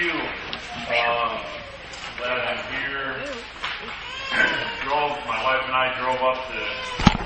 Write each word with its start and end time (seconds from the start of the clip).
you. 0.00 0.12
Um, 0.88 1.36
glad 2.16 2.40
I'm 2.40 2.64
here. 2.72 3.12
drove, 4.88 5.12
my 5.28 5.36
wife 5.44 5.64
and 5.68 5.76
I 5.76 5.92
drove 6.00 6.22
up 6.24 6.40
to 6.48 6.60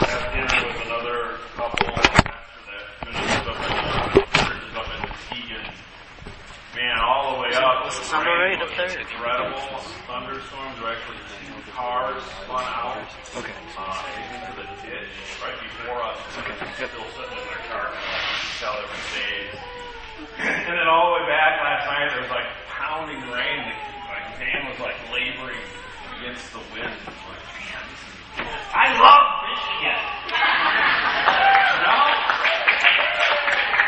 have 0.03 0.25
dinner 0.35 0.67
with 0.67 0.83
another 0.87 1.39
couple 1.55 1.87
after 1.95 2.27
that 2.67 2.85
ministers 3.07 3.47
up 3.47 3.59
in, 3.63 3.71
uh, 3.71 4.19
churches 4.35 4.75
up 4.75 4.89
in 4.91 5.01
Muskegon. 5.07 5.67
Man, 6.75 6.99
all 6.99 7.37
the 7.37 7.43
way 7.47 7.55
up. 7.55 7.87
The 7.87 7.95
the 7.95 8.19
rain 8.19 8.59
eight 8.59 8.63
up 8.63 8.75
there? 8.75 8.99
Incredible 8.99 9.63
thunderstorms. 10.11 10.75
There 10.75 10.91
were 10.91 10.99
actually 10.99 11.23
two 11.39 11.71
cars 11.71 12.23
spun 12.43 12.67
out. 12.67 13.07
Okay. 13.39 13.55
Uh, 13.79 13.95
into 14.35 14.53
the 14.59 14.67
ditch 14.83 15.15
right 15.39 15.55
before 15.63 16.03
us. 16.03 16.19
Still 16.75 16.91
sitting 17.15 17.39
in 17.39 17.47
their 17.47 17.63
car. 17.71 17.95
Tell 18.59 18.75
they 18.75 18.91
were 18.91 19.07
saved. 19.15 19.86
And 20.17 20.73
then 20.73 20.89
all 20.89 21.13
the 21.13 21.21
way 21.21 21.27
back 21.29 21.61
last 21.61 21.85
night, 21.85 22.09
there 22.09 22.23
was 22.25 22.33
like 22.33 22.49
pounding 22.73 23.21
rain. 23.29 23.61
My 24.09 24.21
van 24.41 24.65
was 24.69 24.81
like 24.81 24.97
laboring 25.13 25.61
against 26.17 26.53
the 26.57 26.63
wind. 26.73 26.89
Like, 26.89 27.45
man. 27.53 27.85
I 28.73 28.87
love 28.97 29.25
Michigan. 29.45 30.01
You 31.69 31.81
know? 31.85 32.05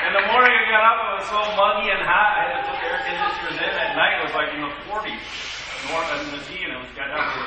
In 0.09 0.13
the 0.21 0.25
morning 0.33 0.53
I 0.53 0.65
got 0.69 0.85
up, 0.85 0.99
it 1.01 1.13
was 1.21 1.29
so 1.33 1.41
muggy 1.57 1.89
and 1.93 2.05
hot. 2.05 2.33
I 2.37 2.43
had 2.45 2.61
to 2.61 2.65
put 2.69 2.79
air 2.85 3.01
conditioners 3.09 3.59
in. 3.61 3.73
At 3.73 3.97
night 3.97 4.21
it 4.21 4.25
was 4.29 4.37
like 4.37 4.53
in 4.53 4.61
the 4.65 4.73
40s. 4.89 5.49
North 5.89 6.13
of 6.13 6.21
Muskegon, 6.33 6.77
it 6.77 6.81
was 6.85 6.93
got 6.93 7.09
down 7.09 7.25
to 7.25 7.41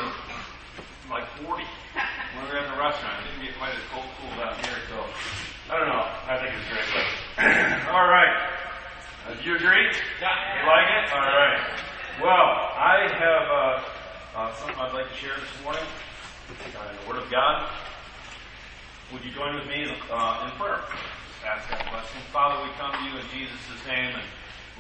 like 1.13 1.29
40 1.45 1.61
when 1.61 2.41
we 2.45 2.49
were 2.49 2.57
at 2.57 2.69
the 2.69 2.77
restaurant. 2.81 3.21
It 3.21 3.37
didn't 3.37 3.45
get 3.45 3.57
quite 3.61 3.77
as 3.77 3.85
cold 3.93 4.09
cool 4.17 4.33
down 4.41 4.57
here, 4.65 4.81
so 4.89 4.97
I 5.69 5.77
don't 5.77 5.89
know. 5.89 6.05
I 6.25 6.41
think 6.41 6.51
it's 6.57 6.65
great. 6.69 6.89
All 7.93 8.09
right. 8.09 8.60
Uh, 9.27 9.35
do 9.37 9.49
you 9.49 9.55
agree? 9.55 9.85
Yeah. 10.17 10.33
You 10.57 10.65
like 10.65 10.89
it? 10.89 11.13
All 11.13 11.21
right. 11.21 11.61
Well, 12.17 12.73
I 12.73 13.05
have 13.05 13.45
uh, 13.53 14.37
uh, 14.37 14.55
something 14.57 14.81
I'd 14.81 14.93
like 14.97 15.13
to 15.13 15.17
share 15.17 15.37
this 15.37 15.53
morning 15.61 15.85
uh, 15.85 16.89
in 16.89 16.97
the 16.97 17.05
Word 17.05 17.21
of 17.21 17.29
God. 17.29 17.69
Would 19.13 19.23
you 19.23 19.29
join 19.29 19.53
with 19.53 19.67
me 19.69 19.85
uh, 20.09 20.49
in 20.49 20.51
prayer? 20.57 20.81
Ask 21.45 21.69
that 21.69 21.85
blessing. 21.93 22.17
Father, 22.33 22.65
we 22.65 22.73
come 22.81 22.97
to 22.97 23.03
you 23.05 23.13
in 23.13 23.27
Jesus' 23.29 23.61
name, 23.85 24.09
and 24.17 24.25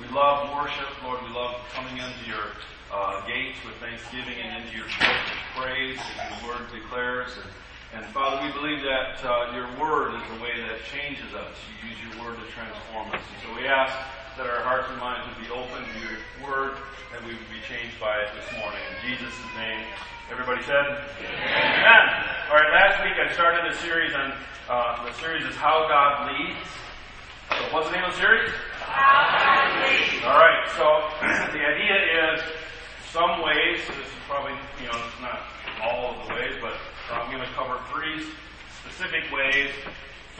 we 0.01 0.09
love 0.09 0.49
worship. 0.57 0.89
Lord, 1.05 1.21
we 1.21 1.29
love 1.29 1.61
coming 1.77 2.01
into 2.01 2.25
your 2.25 2.57
uh, 2.89 3.21
gates 3.29 3.61
with 3.61 3.77
thanksgiving 3.77 4.41
and 4.41 4.65
into 4.65 4.73
your 4.73 4.89
courts 4.89 5.29
with 5.29 5.45
praise 5.53 6.01
that 6.17 6.33
your 6.41 6.49
word 6.49 6.65
declares. 6.73 7.29
And, 7.37 8.01
and 8.01 8.03
Father, 8.09 8.41
we 8.41 8.49
believe 8.57 8.81
that 8.89 9.21
your 9.53 9.69
word 9.77 10.17
is 10.17 10.25
the 10.33 10.41
way 10.41 10.57
that 10.65 10.81
changes 10.89 11.29
us. 11.37 11.53
You 11.69 11.93
use 11.93 11.99
your 12.09 12.25
word 12.25 12.41
to 12.41 12.47
transform 12.49 13.13
us. 13.13 13.21
And 13.21 13.37
so 13.45 13.53
we 13.53 13.69
ask 13.69 13.93
that 14.41 14.49
our 14.49 14.65
hearts 14.65 14.89
and 14.89 14.97
minds 14.97 15.21
would 15.29 15.37
be 15.37 15.53
open 15.53 15.85
to 15.85 15.97
your 16.01 16.17
word 16.41 16.73
and 17.13 17.21
we 17.29 17.37
would 17.37 17.51
be 17.53 17.61
changed 17.69 17.93
by 18.01 18.25
it 18.25 18.33
this 18.33 18.49
morning. 18.57 18.81
In 18.89 18.97
Jesus' 19.05 19.37
name, 19.53 19.85
everybody 20.33 20.65
said? 20.65 20.81
Amen. 20.81 22.05
All 22.49 22.57
right, 22.57 22.73
last 22.73 23.05
week 23.05 23.21
I 23.21 23.29
started 23.37 23.69
a 23.69 23.77
series 23.85 24.17
on, 24.17 24.33
uh, 24.65 25.05
the 25.05 25.13
series 25.21 25.45
is 25.45 25.53
How 25.53 25.85
God 25.85 26.33
Leads. 26.33 26.65
So 27.53 27.61
what's 27.69 27.93
the 27.93 28.01
name 28.01 28.09
of 28.09 28.17
the 28.17 28.21
series? 28.21 28.49
How 28.81 29.29
God 29.29 29.77
Leads. 29.85 30.25
All 30.25 30.41
right, 30.41 30.65
so 30.73 30.85
the 31.53 31.61
idea 31.61 32.33
is 32.33 32.41
some 33.13 33.45
ways, 33.45 33.77
this 33.93 34.09
is 34.09 34.21
probably, 34.25 34.57
you 34.81 34.89
know, 34.89 34.97
it's 35.05 35.21
not 35.21 35.45
all 35.85 36.17
of 36.17 36.25
the 36.25 36.33
ways, 36.33 36.57
but 36.57 36.73
I'm 37.13 37.29
going 37.29 37.45
to 37.45 37.53
cover 37.53 37.77
three 37.93 38.25
specific 38.81 39.29
ways 39.29 39.69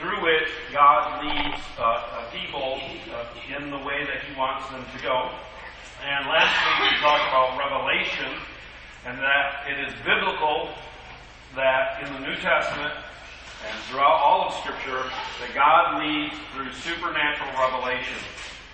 through 0.01 0.17
which 0.23 0.49
God 0.73 1.21
leads 1.21 1.61
uh, 1.77 1.83
uh, 1.83 2.31
people 2.33 2.81
uh, 3.13 3.55
in 3.55 3.69
the 3.69 3.77
way 3.77 4.01
that 4.03 4.25
He 4.25 4.33
wants 4.35 4.67
them 4.71 4.83
to 4.97 5.03
go. 5.03 5.29
And 6.01 6.25
last 6.25 6.49
week 6.65 6.89
we 6.89 6.97
talked 6.97 7.29
about 7.29 7.53
revelation 7.53 8.33
and 9.05 9.19
that 9.19 9.69
it 9.69 9.77
is 9.85 9.93
biblical 10.01 10.73
that 11.55 12.01
in 12.01 12.13
the 12.13 12.19
New 12.25 12.35
Testament 12.41 12.93
and 13.61 13.77
throughout 13.85 14.17
all 14.25 14.49
of 14.49 14.53
Scripture 14.65 15.05
that 15.05 15.53
God 15.53 16.01
leads 16.01 16.33
through 16.53 16.73
supernatural 16.81 17.53
revelation. 17.61 18.17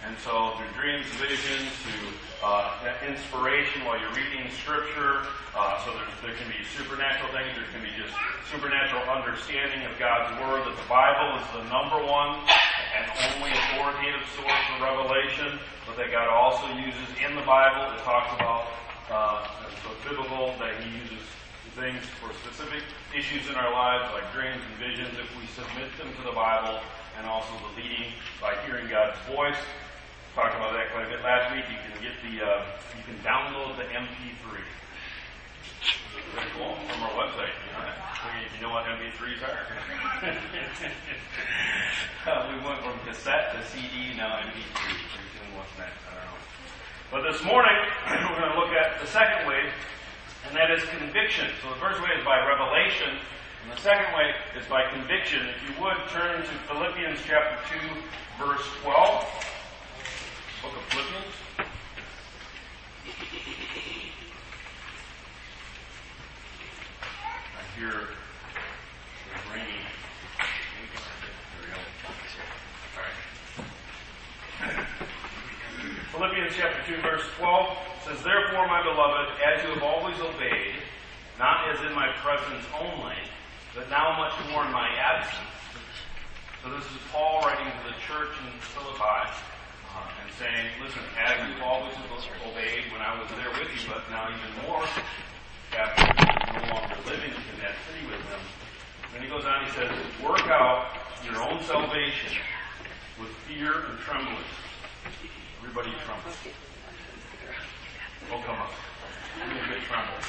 And 0.08 0.16
so 0.24 0.56
through 0.56 0.72
dreams, 0.72 1.04
visions, 1.20 1.68
through 1.84 2.16
uh, 2.40 2.80
inspiration 3.04 3.84
while 3.84 4.00
you're 4.00 4.16
reading 4.16 4.48
Scripture. 4.64 5.28
Uh, 5.52 5.84
so 5.84 5.92
there 6.24 6.32
can 6.40 6.48
be 6.48 6.64
supernatural 6.80 7.28
things. 7.36 7.52
There 7.60 7.68
can 7.76 7.84
be 7.84 7.92
just 8.00 8.16
supernatural 8.48 9.04
understanding 9.04 9.84
of 9.84 9.92
God's 10.00 10.32
Word. 10.40 10.64
That 10.64 10.80
the 10.80 10.88
Bible 10.88 11.44
is 11.44 11.48
the 11.60 11.68
number 11.68 12.00
one 12.00 12.40
and 12.96 13.04
only 13.36 13.52
authoritative 13.52 14.24
source 14.32 14.66
of 14.72 14.80
revelation. 14.80 15.60
But 15.84 16.00
that 16.00 16.08
God 16.08 16.32
also 16.32 16.72
uses 16.80 17.08
in 17.20 17.36
the 17.36 17.44
Bible. 17.44 17.92
It 17.92 18.00
talks 18.08 18.32
about 18.40 18.64
uh, 19.12 19.44
so 19.84 19.92
biblical 20.08 20.56
that 20.64 20.80
He 20.88 21.04
uses 21.04 21.20
things 21.76 22.00
for 22.24 22.32
specific 22.48 22.88
issues 23.12 23.44
in 23.52 23.60
our 23.60 23.76
lives, 23.76 24.08
like 24.16 24.24
dreams 24.32 24.64
and 24.64 24.76
visions, 24.80 25.20
if 25.20 25.28
we 25.36 25.44
submit 25.52 25.92
them 26.00 26.16
to 26.16 26.24
the 26.24 26.32
Bible, 26.32 26.80
and 27.20 27.28
also 27.28 27.52
the 27.60 27.84
leading 27.84 28.16
by 28.40 28.56
hearing 28.64 28.88
God's 28.88 29.20
voice 29.28 29.60
talked 30.38 30.54
about 30.54 30.70
that 30.78 30.94
quite 30.94 31.02
a 31.02 31.10
bit 31.10 31.26
last 31.26 31.50
week. 31.50 31.66
You 31.66 31.82
can 31.82 31.98
get 31.98 32.14
the, 32.22 32.46
uh, 32.46 32.62
you 32.94 33.02
can 33.10 33.18
download 33.26 33.74
the 33.74 33.90
MP3. 33.90 34.54
Pretty 34.54 34.70
cool 36.54 36.78
from 36.78 37.10
our 37.10 37.14
website. 37.18 37.50
You 37.66 37.74
know, 37.74 37.82
if 38.46 38.54
you 38.54 38.62
know 38.62 38.70
what 38.70 38.86
MP3s 38.86 39.42
are. 39.42 39.66
uh, 42.30 42.54
we 42.54 42.62
went 42.62 42.86
from 42.86 43.02
cassette 43.10 43.58
to 43.58 43.66
CD, 43.74 44.14
now 44.14 44.38
MP3. 44.46 44.78
Pretty 44.78 45.26
soon, 45.42 45.58
what's 45.58 45.74
next? 45.82 45.98
I 46.06 46.22
don't 46.22 46.30
know. 46.30 46.38
But 47.10 47.26
this 47.34 47.42
morning, 47.42 47.74
we're 48.30 48.38
going 48.38 48.54
to 48.54 48.62
look 48.62 48.78
at 48.78 49.02
the 49.02 49.10
second 49.10 49.50
way, 49.50 49.74
and 50.46 50.54
that 50.54 50.70
is 50.70 50.86
conviction. 51.02 51.50
So 51.66 51.74
the 51.74 51.82
first 51.82 51.98
way 51.98 52.14
is 52.14 52.22
by 52.22 52.46
revelation, 52.46 53.18
and 53.66 53.74
the 53.74 53.82
second 53.82 54.14
way 54.14 54.38
is 54.54 54.70
by 54.70 54.86
conviction. 54.94 55.50
If 55.50 55.66
you 55.66 55.74
would 55.82 55.98
turn 56.14 56.46
to 56.46 56.54
Philippians 56.70 57.26
chapter 57.26 57.58
2, 57.74 57.82
verse 58.38 58.62
12 58.86 59.57
book 60.68 60.78
of 60.78 60.84
Philippians. 60.92 61.36
I 67.56 67.80
hear 67.80 68.10
it's 69.32 69.46
raining. 69.54 69.86
Philippians 76.12 76.54
chapter 76.58 76.96
2, 76.96 77.02
verse 77.02 77.24
12 77.38 77.78
says, 78.06 78.24
Therefore, 78.24 78.68
my 78.68 78.84
beloved, 78.84 79.40
as 79.46 79.64
you 79.64 79.70
have 79.70 79.84
always 79.84 80.20
obeyed, 80.20 80.76
not 81.40 81.70
as 81.70 81.80
in 81.86 81.96
my 81.96 82.12
presence 82.24 82.66
only, 82.82 83.16
but 83.76 83.90
now 83.90 84.18
much 84.18 84.34
more 84.52 84.66
in 84.66 84.72
my 84.72 84.90
absence. 84.90 85.48
So 86.64 86.72
this 86.72 86.84
is 86.84 86.98
Paul 87.12 87.42
writing 87.44 87.68
to 87.68 87.88
the 87.88 87.96
church 88.06 88.36
in 88.44 88.60
Philippi 88.60 89.32
Uh, 89.96 90.22
and 90.22 90.30
saying, 90.38 90.68
listen, 90.84 91.02
as 91.18 91.36
you've 91.48 91.64
always 91.64 91.94
obeyed 92.46 92.92
when 92.92 93.02
I 93.02 93.20
was 93.20 93.30
there 93.38 93.50
with 93.52 93.70
you, 93.72 93.82
but 93.90 94.04
now 94.10 94.28
even 94.28 94.52
more 94.68 94.86
after 95.78 96.04
you're 96.04 96.62
no 96.62 96.74
longer 96.74 96.98
living 97.06 97.32
in 97.32 97.56
that 97.62 97.76
city 97.86 98.04
with 98.10 98.22
them. 98.30 98.42
Then 99.14 99.22
he 99.24 99.30
goes 99.30 99.46
on, 99.46 99.66
he 99.66 99.72
says, 99.72 99.92
work 100.24 100.48
out 100.48 100.98
your 101.24 101.42
own 101.42 101.62
salvation 101.64 102.38
with 103.20 103.30
fear 103.48 103.86
and 103.90 104.00
trembling. 104.00 104.50
Everybody 105.62 105.92
tremble. 106.06 106.32
Oh, 108.32 108.42
come 108.46 108.56
on. 108.56 108.70
Good 109.70 109.82
tremble. 109.88 110.20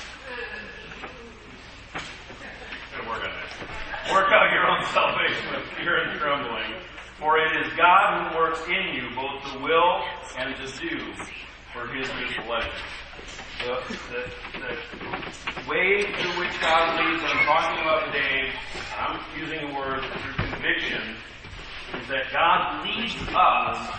Gotta 2.92 3.08
work 3.08 3.22
on 3.24 3.32
that. 3.32 4.12
Work 4.12 4.32
out 4.32 4.52
your 4.52 4.66
own 4.66 4.84
salvation 4.92 5.44
with 5.52 5.64
fear 5.76 5.98
and 6.02 6.18
trembling. 6.18 6.72
For 7.18 7.36
it 7.36 7.66
is 7.66 7.72
God 7.74 8.30
who 8.30 8.38
works 8.38 8.60
in 8.68 8.94
you 8.94 9.10
both 9.16 9.42
to 9.50 9.58
will 9.58 10.04
and 10.38 10.54
to 10.54 10.66
do 10.78 11.12
for 11.74 11.88
his 11.88 12.06
good 12.06 12.44
pleasure. 12.46 12.70
The, 13.58 13.82
the, 14.14 14.22
the 14.62 15.68
way 15.68 16.06
through 16.14 16.38
which 16.38 16.54
God 16.60 16.94
leads 16.94 17.22
I'm 17.26 17.44
talking 17.44 17.82
about 17.82 18.06
today, 18.06 18.52
I'm 18.96 19.18
using 19.36 19.66
the 19.66 19.74
word 19.74 20.04
through 20.22 20.46
conviction, 20.46 21.16
is 22.00 22.06
that 22.06 22.30
God 22.30 22.86
leads 22.86 23.16
us 23.34 23.90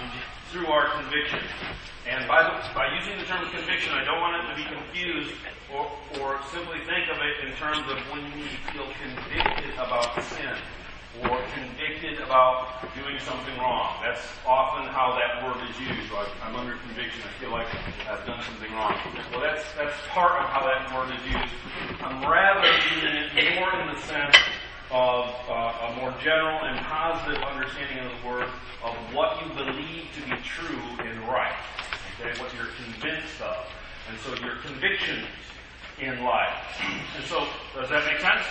through 0.54 0.68
our 0.68 0.88
conviction. 1.02 1.44
And 2.08 2.26
by, 2.26 2.42
the, 2.42 2.74
by 2.74 2.88
using 3.04 3.20
the 3.20 3.26
term 3.26 3.52
conviction, 3.52 3.92
I 3.96 4.06
don't 4.06 4.22
want 4.22 4.40
it 4.40 4.48
to 4.48 4.56
be 4.56 4.64
confused 4.64 5.36
or, 5.76 5.92
or 6.22 6.40
simply 6.54 6.80
think 6.88 7.12
of 7.12 7.20
it 7.20 7.50
in 7.50 7.54
terms 7.58 7.84
of 7.92 8.00
when 8.16 8.24
we 8.32 8.48
feel 8.72 8.88
convicted 8.96 9.74
about 9.76 10.24
sin 10.24 10.56
or 11.18 11.42
convicted 11.54 12.22
about 12.22 12.86
doing 12.94 13.18
something 13.26 13.58
wrong. 13.58 13.98
That's 14.06 14.22
often 14.46 14.88
how 14.94 15.18
that 15.18 15.42
word 15.44 15.58
is 15.70 15.76
used. 15.80 16.10
So 16.10 16.22
I'm 16.44 16.56
under 16.56 16.78
conviction. 16.78 17.22
I 17.26 17.34
feel 17.42 17.52
like 17.52 17.68
I've 18.08 18.26
done 18.26 18.42
something 18.46 18.72
wrong. 18.74 18.94
Well, 19.32 19.42
that's 19.42 19.66
that's 19.76 19.98
part 20.10 20.38
of 20.42 20.50
how 20.50 20.62
that 20.70 20.94
word 20.94 21.10
is 21.10 21.24
used. 21.26 21.56
I'm 22.02 22.22
rather 22.22 22.70
using 22.94 23.16
it 23.36 23.60
more 23.60 23.74
in 23.82 23.88
the 23.94 24.00
sense 24.06 24.38
of 24.92 25.26
uh, 25.50 25.90
a 25.90 25.96
more 26.02 26.14
general 26.22 26.62
and 26.66 26.80
positive 26.86 27.42
understanding 27.44 28.06
of 28.06 28.12
the 28.22 28.28
word 28.28 28.50
of 28.84 28.94
what 29.14 29.42
you 29.42 29.54
believe 29.54 30.06
to 30.16 30.22
be 30.30 30.38
true 30.42 30.82
and 31.06 31.20
right. 31.28 31.58
Okay, 32.22 32.40
what 32.42 32.54
you're 32.54 32.74
convinced 32.86 33.42
of. 33.42 33.66
And 34.10 34.18
so 34.20 34.34
your 34.46 34.56
convictions 34.66 35.26
in 36.00 36.24
life. 36.24 36.82
And 37.16 37.26
so, 37.26 37.46
does 37.76 37.90
that 37.90 38.06
make 38.06 38.20
sense? 38.20 38.46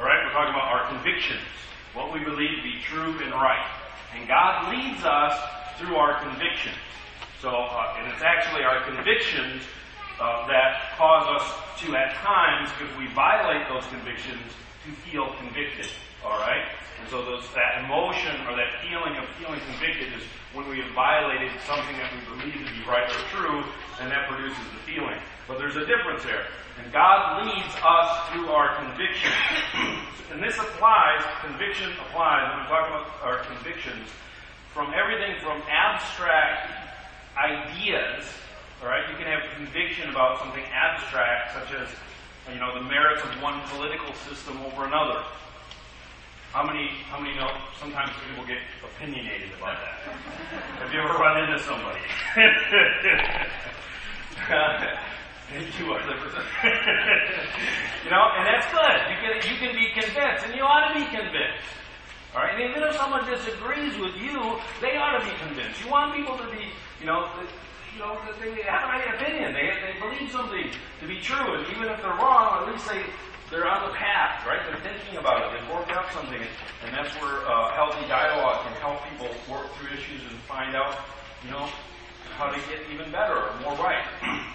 All 0.00 0.06
right, 0.06 0.24
we're 0.24 0.32
talking 0.32 0.54
about 0.54 0.72
our 0.72 0.88
convictions, 0.88 1.44
what 1.92 2.10
we 2.10 2.24
believe 2.24 2.56
to 2.56 2.62
be 2.62 2.80
true 2.80 3.20
and 3.20 3.34
right. 3.34 3.68
And 4.16 4.26
God 4.26 4.72
leads 4.72 5.04
us 5.04 5.38
through 5.76 5.94
our 5.94 6.18
convictions. 6.24 6.80
So, 7.42 7.50
uh, 7.50 7.96
and 7.98 8.10
it's 8.10 8.22
actually 8.22 8.64
our 8.64 8.82
convictions 8.88 9.60
uh, 10.18 10.46
that 10.48 10.96
cause 10.96 11.28
us 11.36 11.84
to, 11.84 11.96
at 11.96 12.14
times, 12.14 12.70
if 12.80 12.96
we 12.96 13.08
violate 13.12 13.68
those 13.68 13.84
convictions, 13.92 14.40
to 14.86 14.92
feel 15.04 15.34
convicted. 15.36 15.92
All 16.24 16.38
right? 16.38 16.66
And 17.00 17.08
so 17.08 17.24
those, 17.24 17.44
that 17.54 17.84
emotion 17.84 18.36
or 18.46 18.56
that 18.56 18.84
feeling 18.84 19.16
of 19.16 19.24
feeling 19.40 19.60
convicted 19.72 20.12
is 20.12 20.24
when 20.52 20.68
we 20.68 20.80
have 20.80 20.92
violated 20.92 21.50
something 21.64 21.96
that 21.96 22.12
we 22.12 22.20
believe 22.36 22.60
to 22.60 22.72
be 22.74 22.84
right 22.84 23.08
or 23.08 23.22
true, 23.32 23.64
and 24.00 24.10
that 24.10 24.28
produces 24.28 24.60
the 24.74 24.82
feeling. 24.84 25.16
But 25.48 25.58
there's 25.58 25.76
a 25.76 25.86
difference 25.86 26.22
there. 26.24 26.46
And 26.82 26.92
God 26.92 27.46
leads 27.46 27.74
us 27.82 28.08
through 28.28 28.48
our 28.48 28.76
convictions. 28.84 29.34
and 30.32 30.42
this 30.42 30.56
applies, 30.58 31.24
conviction 31.44 31.92
applies, 32.06 32.52
when 32.52 32.64
we 32.64 32.68
talk 32.68 32.88
about 32.88 33.06
our 33.22 33.44
convictions, 33.44 34.08
from 34.74 34.92
everything 34.94 35.34
from 35.42 35.62
abstract 35.68 36.70
ideas, 37.36 38.24
all 38.82 38.88
right, 38.88 39.08
you 39.10 39.16
can 39.16 39.26
have 39.26 39.42
conviction 39.56 40.08
about 40.10 40.38
something 40.40 40.64
abstract, 40.72 41.54
such 41.54 41.80
as, 41.80 41.88
you 42.52 42.60
know, 42.60 42.74
the 42.74 42.88
merits 42.88 43.22
of 43.22 43.42
one 43.42 43.60
political 43.68 44.14
system 44.28 44.58
over 44.62 44.86
another. 44.86 45.22
How 46.52 46.66
many, 46.66 46.88
how 47.06 47.20
many 47.20 47.36
know 47.38 47.46
sometimes 47.78 48.10
people 48.26 48.44
get 48.44 48.58
opinionated 48.82 49.54
about 49.54 49.78
that? 49.78 50.02
Have 50.82 50.92
you 50.92 50.98
ever 50.98 51.14
run 51.14 51.46
into 51.46 51.62
somebody? 51.62 52.02
you 55.78 55.94
are 55.94 56.02
the 56.06 56.14
person. 56.18 56.42
You 58.02 58.10
know, 58.10 58.32
and 58.34 58.46
that's 58.48 58.66
good. 58.72 58.96
You 59.12 59.16
can, 59.20 59.36
you 59.44 59.56
can 59.60 59.76
be 59.76 59.92
convinced, 59.92 60.46
and 60.48 60.56
you 60.56 60.64
ought 60.64 60.88
to 60.88 60.94
be 60.98 61.04
convinced. 61.04 61.68
All 62.34 62.40
right? 62.40 62.54
And 62.56 62.64
even 62.70 62.82
if 62.82 62.96
someone 62.96 63.26
disagrees 63.28 63.92
with 64.00 64.16
you, 64.16 64.56
they 64.80 64.96
ought 64.96 65.18
to 65.20 65.22
be 65.22 65.30
convinced. 65.36 65.84
You 65.84 65.90
want 65.92 66.16
people 66.16 66.38
to 66.38 66.46
be, 66.50 66.72
you 66.98 67.06
know, 67.06 67.28
you 67.92 68.00
know, 68.00 68.16
they 68.40 68.62
have 68.62 68.88
an 68.88 69.04
opinion. 69.14 69.52
They, 69.52 69.68
they 69.84 69.92
believe 70.00 70.32
something 70.32 70.72
to 71.00 71.06
be 71.06 71.20
true, 71.20 71.54
and 71.54 71.66
even 71.68 71.92
if 71.92 72.00
they're 72.00 72.16
wrong, 72.16 72.64
at 72.64 72.72
least 72.72 72.88
they, 72.88 73.04
they're 73.50 73.66
on 73.66 73.90
the 73.90 73.94
path, 73.94 74.46
right? 74.46 74.62
They're 74.64 74.80
thinking 74.80 75.18
about 75.18 75.42
it. 75.42 75.58
They've 75.58 75.70
worked 75.74 75.90
out 75.90 76.06
something. 76.14 76.38
And 76.38 76.94
that's 76.94 77.10
where 77.20 77.42
uh, 77.50 77.74
healthy 77.74 78.06
dialogue 78.06 78.62
can 78.64 78.72
help 78.78 79.02
people 79.10 79.26
work 79.50 79.66
through 79.74 79.90
issues 79.90 80.22
and 80.30 80.38
find 80.46 80.76
out, 80.76 80.96
you 81.44 81.50
know, 81.50 81.68
how 82.38 82.48
to 82.48 82.56
get 82.70 82.86
even 82.94 83.10
better 83.10 83.34
or 83.34 83.50
more 83.60 83.74
right. 83.82 84.06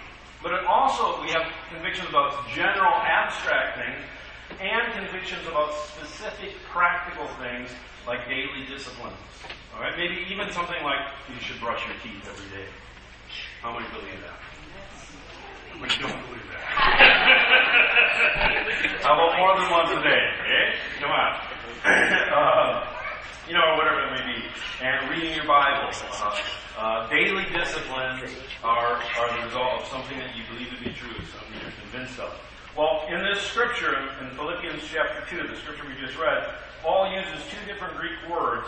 but 0.44 0.54
it 0.54 0.64
also, 0.66 1.22
we 1.22 1.30
have 1.32 1.44
convictions 1.70 2.08
about 2.08 2.48
general 2.56 2.96
abstract 3.04 3.78
things 3.78 4.00
and 4.64 4.94
convictions 4.94 5.46
about 5.48 5.74
specific 5.92 6.56
practical 6.72 7.28
things 7.44 7.70
like 8.08 8.26
daily 8.28 8.66
disciplines. 8.70 9.18
All 9.76 9.82
right? 9.82 9.98
Maybe 9.98 10.24
even 10.32 10.50
something 10.52 10.82
like 10.84 11.00
you 11.28 11.36
should 11.42 11.60
brush 11.60 11.86
your 11.86 11.96
teeth 12.02 12.24
every 12.32 12.48
day. 12.58 12.68
How 13.62 13.74
many 13.74 13.88
believe 13.92 14.22
that? 14.24 14.40
How 15.74 15.80
many 15.80 15.94
don't 16.00 16.28
believe 16.28 16.48
that? 16.48 18.62
How 19.02 19.18
about 19.18 19.38
more 19.40 19.58
than 19.58 19.70
once 19.72 19.90
a 19.90 20.02
day? 20.04 20.24
Okay? 20.42 20.66
Come 21.02 21.12
on. 21.12 21.32
uh, 21.86 22.86
you 23.48 23.54
know, 23.54 23.76
whatever 23.78 24.06
it 24.06 24.12
may 24.14 24.26
be. 24.34 24.46
And 24.82 25.10
reading 25.10 25.34
your 25.34 25.46
Bible. 25.46 25.90
Uh, 25.92 26.38
uh, 26.78 27.10
daily 27.10 27.46
disciplines 27.54 28.30
are, 28.64 29.02
are 29.02 29.38
the 29.40 29.46
result 29.46 29.82
of 29.82 29.88
something 29.88 30.18
that 30.20 30.36
you 30.36 30.44
believe 30.52 30.70
to 30.70 30.84
be 30.84 30.94
true, 30.94 31.14
something 31.34 31.58
you're 31.62 31.74
convinced 31.82 32.20
of. 32.20 32.34
Well, 32.78 33.08
in 33.08 33.24
this 33.24 33.42
scripture, 33.42 33.96
in 34.22 34.30
Philippians 34.36 34.84
chapter 34.92 35.24
2, 35.30 35.48
the 35.48 35.56
scripture 35.62 35.86
we 35.88 35.96
just 36.06 36.20
read, 36.20 36.44
Paul 36.84 37.10
uses 37.10 37.42
two 37.50 37.66
different 37.66 37.98
Greek 37.98 38.20
words 38.30 38.68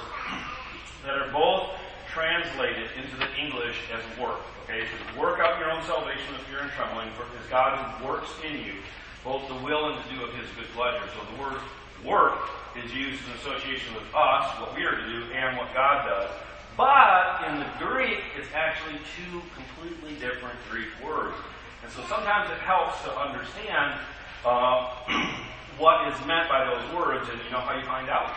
that 1.06 1.18
are 1.18 1.32
both 1.32 1.78
translated 2.18 2.90
into 2.98 3.14
the 3.22 3.30
English 3.38 3.78
as 3.94 4.02
work. 4.18 4.42
Okay, 4.66 4.90
so 4.90 5.22
work 5.22 5.38
out 5.38 5.62
your 5.62 5.70
own 5.70 5.86
salvation 5.86 6.34
with 6.34 6.42
fear 6.50 6.66
and 6.66 6.72
trembling, 6.74 7.14
for 7.14 7.30
it 7.30 7.38
is 7.38 7.46
God 7.46 7.78
who 7.78 8.10
works 8.10 8.34
in 8.42 8.58
you 8.58 8.82
both 9.24 9.46
the 9.50 9.60
will 9.62 9.94
and 9.94 10.02
to 10.02 10.16
do 10.16 10.24
of 10.24 10.34
his 10.34 10.50
good 10.56 10.72
pleasure. 10.74 11.04
So 11.14 11.20
the 11.36 11.38
word 11.38 11.62
work 12.02 12.50
is 12.80 12.90
used 12.96 13.22
in 13.28 13.36
association 13.38 13.94
with 13.94 14.08
us, 14.16 14.48
what 14.58 14.74
we 14.74 14.82
are 14.82 14.96
to 14.96 15.06
do, 15.06 15.30
and 15.36 15.58
what 15.58 15.74
God 15.74 16.08
does. 16.08 16.32
But 16.78 17.44
in 17.50 17.60
the 17.60 17.70
Greek, 17.78 18.24
it's 18.38 18.48
actually 18.56 18.98
two 19.20 19.42
completely 19.54 20.16
different 20.18 20.56
Greek 20.72 20.90
words. 21.04 21.36
And 21.84 21.92
so 21.92 22.02
sometimes 22.08 22.50
it 22.50 22.62
helps 22.64 23.02
to 23.04 23.12
understand 23.14 24.00
uh, 24.46 24.96
what 25.78 26.08
is 26.08 26.18
meant 26.26 26.48
by 26.50 26.64
those 26.66 26.86
words, 26.96 27.28
and 27.30 27.38
you 27.44 27.52
know 27.52 27.60
how 27.60 27.78
you 27.78 27.86
find 27.86 28.10
out? 28.10 28.32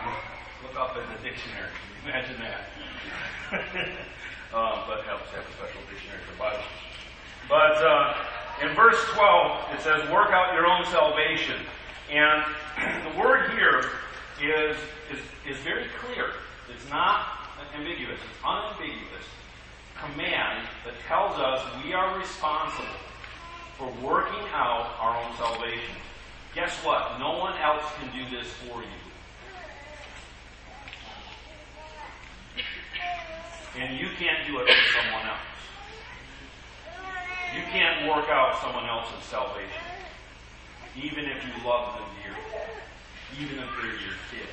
Look 0.61 0.77
up 0.77 0.97
in 0.97 1.03
the 1.15 1.23
dictionary. 1.23 1.71
Imagine 2.03 2.37
that. 2.41 2.67
uh, 4.53 4.87
but 4.87 5.03
helps 5.05 5.29
have 5.31 5.45
a 5.45 5.53
special 5.53 5.81
dictionary 5.89 6.21
for 6.29 6.37
Bible. 6.39 6.63
But 7.49 7.77
uh, 7.83 8.15
in 8.61 8.75
verse 8.75 8.99
12, 9.13 9.73
it 9.73 9.81
says, 9.81 10.09
work 10.09 10.31
out 10.31 10.53
your 10.53 10.67
own 10.67 10.85
salvation. 10.85 11.59
And 12.11 12.43
the 13.11 13.19
word 13.19 13.51
here 13.51 13.85
is, 14.41 14.77
is, 15.11 15.19
is 15.45 15.57
very 15.63 15.87
clear. 15.99 16.31
It's 16.73 16.89
not 16.89 17.27
ambiguous. 17.75 18.19
It's 18.19 18.45
unambiguous 18.45 19.25
command 20.01 20.67
that 20.85 20.93
tells 21.07 21.37
us 21.37 21.61
we 21.83 21.93
are 21.93 22.17
responsible 22.17 22.85
for 23.77 23.87
working 24.01 24.47
out 24.53 24.91
our 24.99 25.23
own 25.23 25.35
salvation. 25.37 25.95
Guess 26.55 26.75
what? 26.83 27.19
No 27.19 27.37
one 27.37 27.57
else 27.57 27.83
can 27.99 28.11
do 28.13 28.29
this 28.35 28.47
for 28.67 28.81
you. 28.81 29.10
And 33.77 33.97
you 33.97 34.07
can't 34.17 34.45
do 34.47 34.59
it 34.59 34.67
for 34.67 35.01
someone 35.01 35.25
else. 35.25 35.39
You 37.53 37.63
can't 37.71 38.07
work 38.07 38.29
out 38.29 38.61
someone 38.61 38.85
else's 38.85 39.23
salvation, 39.25 39.83
even 40.95 41.25
if 41.25 41.43
you 41.43 41.51
love 41.67 41.95
them 41.95 42.07
dearly, 42.23 43.43
even 43.43 43.59
if 43.59 43.69
they're 43.75 43.91
your 43.91 44.17
kid, 44.31 44.47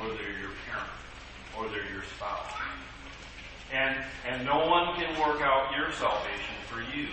or 0.00 0.08
they're 0.14 0.38
your 0.38 0.50
parent, 0.66 0.90
or 1.56 1.68
they're 1.68 1.90
your 1.92 2.02
spouse. 2.16 2.50
And, 3.72 3.96
and 4.28 4.44
no 4.44 4.66
one 4.66 4.94
can 4.96 5.18
work 5.20 5.40
out 5.40 5.74
your 5.76 5.92
salvation 5.92 6.54
for 6.68 6.80
you. 6.96 7.08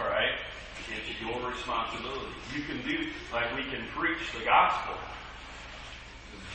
All 0.00 0.08
right? 0.08 0.34
It's 0.90 1.20
your 1.20 1.50
responsibility. 1.50 2.32
You 2.54 2.62
can 2.62 2.82
do, 2.86 3.10
like 3.32 3.54
we 3.56 3.62
can 3.64 3.84
preach 3.96 4.30
the 4.38 4.44
gospel. 4.44 4.94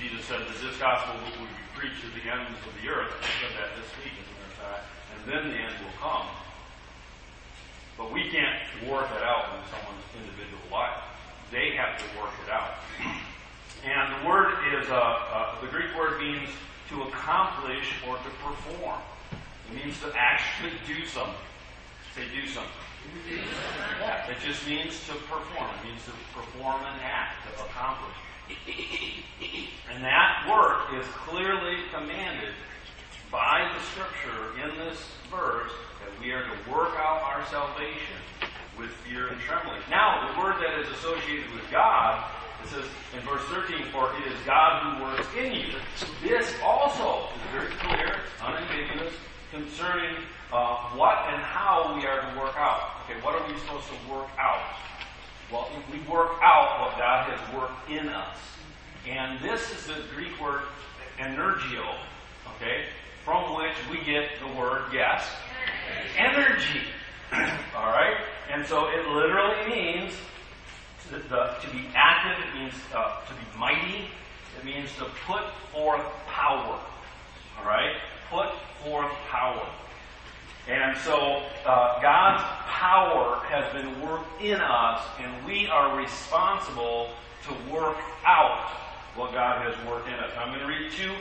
Jesus 0.01 0.25
said 0.25 0.41
that 0.41 0.57
this 0.65 0.73
gospel 0.81 1.13
will 1.21 1.45
be 1.45 1.61
preached 1.77 2.01
to 2.01 2.09
the 2.17 2.25
ends 2.25 2.57
of 2.65 2.73
the 2.81 2.89
earth. 2.89 3.13
I 3.21 3.29
said 3.37 3.53
that 3.53 3.69
this 3.77 3.85
week, 4.01 4.17
as 4.17 4.25
a 4.25 4.33
matter 4.33 4.49
of 4.49 4.57
fact 4.57 4.85
and 5.13 5.21
then 5.29 5.43
the 5.53 5.57
end 5.61 5.77
will 5.77 5.93
come. 6.01 6.25
But 8.01 8.09
we 8.09 8.25
can't 8.33 8.57
work 8.89 9.05
it 9.13 9.21
out 9.21 9.53
in 9.53 9.61
someone's 9.69 10.01
individual 10.17 10.65
life. 10.73 10.97
They 11.53 11.77
have 11.77 12.01
to 12.01 12.05
work 12.17 12.33
it 12.41 12.49
out. 12.49 12.81
And 13.85 14.09
the 14.17 14.27
word 14.27 14.57
is, 14.73 14.89
uh, 14.89 14.97
uh, 14.97 15.61
the 15.61 15.67
Greek 15.67 15.93
word 15.93 16.19
means 16.19 16.49
to 16.89 17.03
accomplish 17.03 17.85
or 18.09 18.17
to 18.17 18.29
perform. 18.41 19.01
It 19.69 19.85
means 19.85 20.01
to 20.01 20.09
actually 20.17 20.73
do 20.87 21.05
something. 21.05 21.45
Say, 22.15 22.25
do 22.33 22.47
something. 22.47 22.73
Yeah, 23.99 24.29
it 24.29 24.37
just 24.43 24.65
means 24.67 24.97
to 25.07 25.13
perform. 25.29 25.69
It 25.77 25.89
means 25.89 26.01
to 26.05 26.11
perform 26.33 26.81
an 26.81 26.99
act, 27.01 27.45
to 27.45 27.65
accomplish. 27.65 28.17
And 29.93 30.03
that 30.03 30.47
work 30.49 30.99
is 30.99 31.05
clearly 31.27 31.77
commanded 31.93 32.53
by 33.31 33.69
the 33.73 33.83
scripture 33.85 34.57
in 34.63 34.77
this 34.77 34.97
verse 35.29 35.71
that 36.03 36.19
we 36.19 36.31
are 36.31 36.43
to 36.43 36.71
work 36.71 36.95
out 36.97 37.21
our 37.23 37.45
salvation 37.47 38.19
with 38.77 38.89
fear 39.05 39.27
and 39.27 39.39
trembling. 39.41 39.79
Now, 39.89 40.33
the 40.33 40.39
word 40.41 40.55
that 40.61 40.79
is 40.79 40.89
associated 40.97 41.51
with 41.53 41.69
God, 41.71 42.29
it 42.63 42.69
says 42.69 42.85
in 43.13 43.21
verse 43.21 43.43
13, 43.49 43.85
for 43.91 44.11
it 44.17 44.31
is 44.31 44.37
God 44.45 44.97
who 44.97 45.03
works 45.03 45.27
in 45.37 45.53
you. 45.53 45.73
This 46.23 46.53
also 46.63 47.29
is 47.35 47.41
very 47.51 47.71
clear, 47.77 48.19
unambiguous, 48.41 49.13
concerning 49.51 50.15
uh, 50.51 50.89
what 50.95 51.17
and 51.29 51.41
how 51.41 51.93
we 51.95 52.05
are 52.05 52.21
to 52.21 52.39
work 52.39 52.55
out. 52.57 52.91
Okay, 53.05 53.19
what 53.21 53.35
are 53.35 53.47
we 53.47 53.57
supposed 53.59 53.87
to 53.87 54.11
work 54.11 54.27
out? 54.39 54.61
Well, 55.51 55.69
we 55.91 55.99
work 56.11 56.31
out 56.41 56.79
what 56.79 56.97
God 56.97 57.29
has 57.29 57.55
worked 57.55 57.89
in 57.89 58.07
us. 58.09 58.37
And 59.07 59.39
this 59.41 59.61
is 59.71 59.87
the 59.87 60.01
Greek 60.15 60.39
word 60.39 60.61
energeo, 61.19 61.97
okay? 62.55 62.85
from 63.23 63.55
which 63.55 63.75
we 63.89 64.03
get 64.03 64.29
the 64.39 64.59
word, 64.59 64.83
yes, 64.91 65.23
energy. 66.17 66.81
All 67.75 67.91
right? 67.91 68.17
And 68.51 68.65
so 68.65 68.87
it 68.87 69.07
literally 69.07 69.69
means 69.69 70.13
to, 71.09 71.19
the, 71.29 71.55
to 71.61 71.69
be 71.71 71.87
active, 71.93 72.43
it 72.47 72.59
means 72.59 72.73
uh, 72.93 73.21
to 73.25 73.33
be 73.33 73.59
mighty, 73.59 74.05
it 74.57 74.65
means 74.65 74.89
to 74.97 75.05
put 75.25 75.43
forth 75.71 76.03
power. 76.27 76.79
All 77.59 77.65
right? 77.65 77.95
Put 78.29 78.49
forth 78.83 79.11
power. 79.29 79.67
And 80.67 80.97
so 80.99 81.43
uh, 81.65 82.01
God's 82.01 82.43
power 82.67 83.41
has 83.49 83.71
been 83.73 84.01
worked 84.01 84.41
in 84.41 84.61
us, 84.61 85.03
and 85.19 85.45
we 85.45 85.67
are 85.67 85.97
responsible 85.97 87.09
to 87.45 87.73
work 87.73 87.97
out 88.25 88.69
what 89.15 89.33
God 89.33 89.61
has 89.65 89.75
worked 89.87 90.07
in 90.07 90.13
us. 90.13 90.31
I'm 90.37 90.49
going 90.49 90.59
to 90.59 90.67
read 90.67 90.91
two 90.91 91.11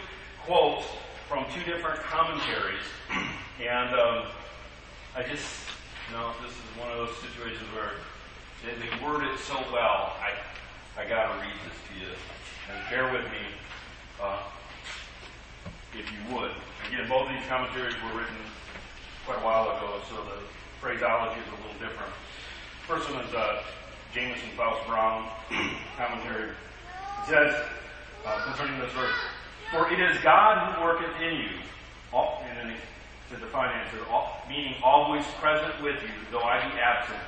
quotes 0.44 0.84
from 1.28 1.46
two 1.54 1.64
different 1.64 2.00
commentaries, 2.00 2.84
and 3.60 3.94
um, 3.94 4.26
I 5.16 5.22
just, 5.22 5.64
you 6.08 6.16
know, 6.16 6.32
this 6.44 6.52
is 6.52 6.78
one 6.78 6.90
of 6.90 6.98
those 6.98 7.16
situations 7.18 7.66
where 7.74 7.92
they, 8.62 8.76
they 8.76 9.04
word 9.04 9.24
it 9.24 9.38
so 9.40 9.54
well. 9.72 10.12
I, 10.20 10.36
I 11.00 11.08
got 11.08 11.32
to 11.32 11.40
read 11.40 11.56
this 11.64 11.78
to 11.88 11.92
you, 12.04 12.12
and 12.68 12.90
bear 12.90 13.10
with 13.10 13.24
me, 13.32 13.40
uh, 14.22 14.42
if 15.96 16.04
you 16.12 16.36
would. 16.36 16.52
Again, 16.88 17.08
both 17.08 17.28
of 17.28 17.32
these 17.32 17.46
commentaries 17.48 17.94
were 18.04 18.20
written 18.20 18.36
quite 19.30 19.42
a 19.42 19.44
while 19.44 19.76
ago, 19.76 20.00
so 20.08 20.16
the 20.24 20.42
phraseology 20.80 21.40
is 21.40 21.46
a 21.46 21.56
little 21.62 21.78
different. 21.78 22.12
First 22.88 23.08
one 23.12 23.24
is 23.24 23.32
uh, 23.32 23.62
Jamieson 24.12 24.48
Fausset 24.56 24.84
Brown 24.88 25.30
commentary. 25.96 26.50
It 26.50 27.26
says 27.28 27.54
uh, 28.26 28.44
concerning 28.46 28.80
this 28.80 28.90
verse, 28.90 29.14
"For 29.70 29.88
it 29.92 30.00
is 30.00 30.18
God 30.24 30.74
who 30.74 30.82
worketh 30.82 31.14
in 31.22 31.36
you." 31.36 31.50
All, 32.12 32.42
and 32.48 32.70
then 32.70 32.76
to 33.30 33.36
the 33.36 33.46
fine 33.52 33.70
answer, 33.70 33.98
all, 34.10 34.42
meaning 34.48 34.74
always 34.82 35.24
present 35.38 35.80
with 35.80 36.02
you, 36.02 36.10
though 36.32 36.42
I 36.42 36.66
be 36.68 36.80
absent. 36.80 37.20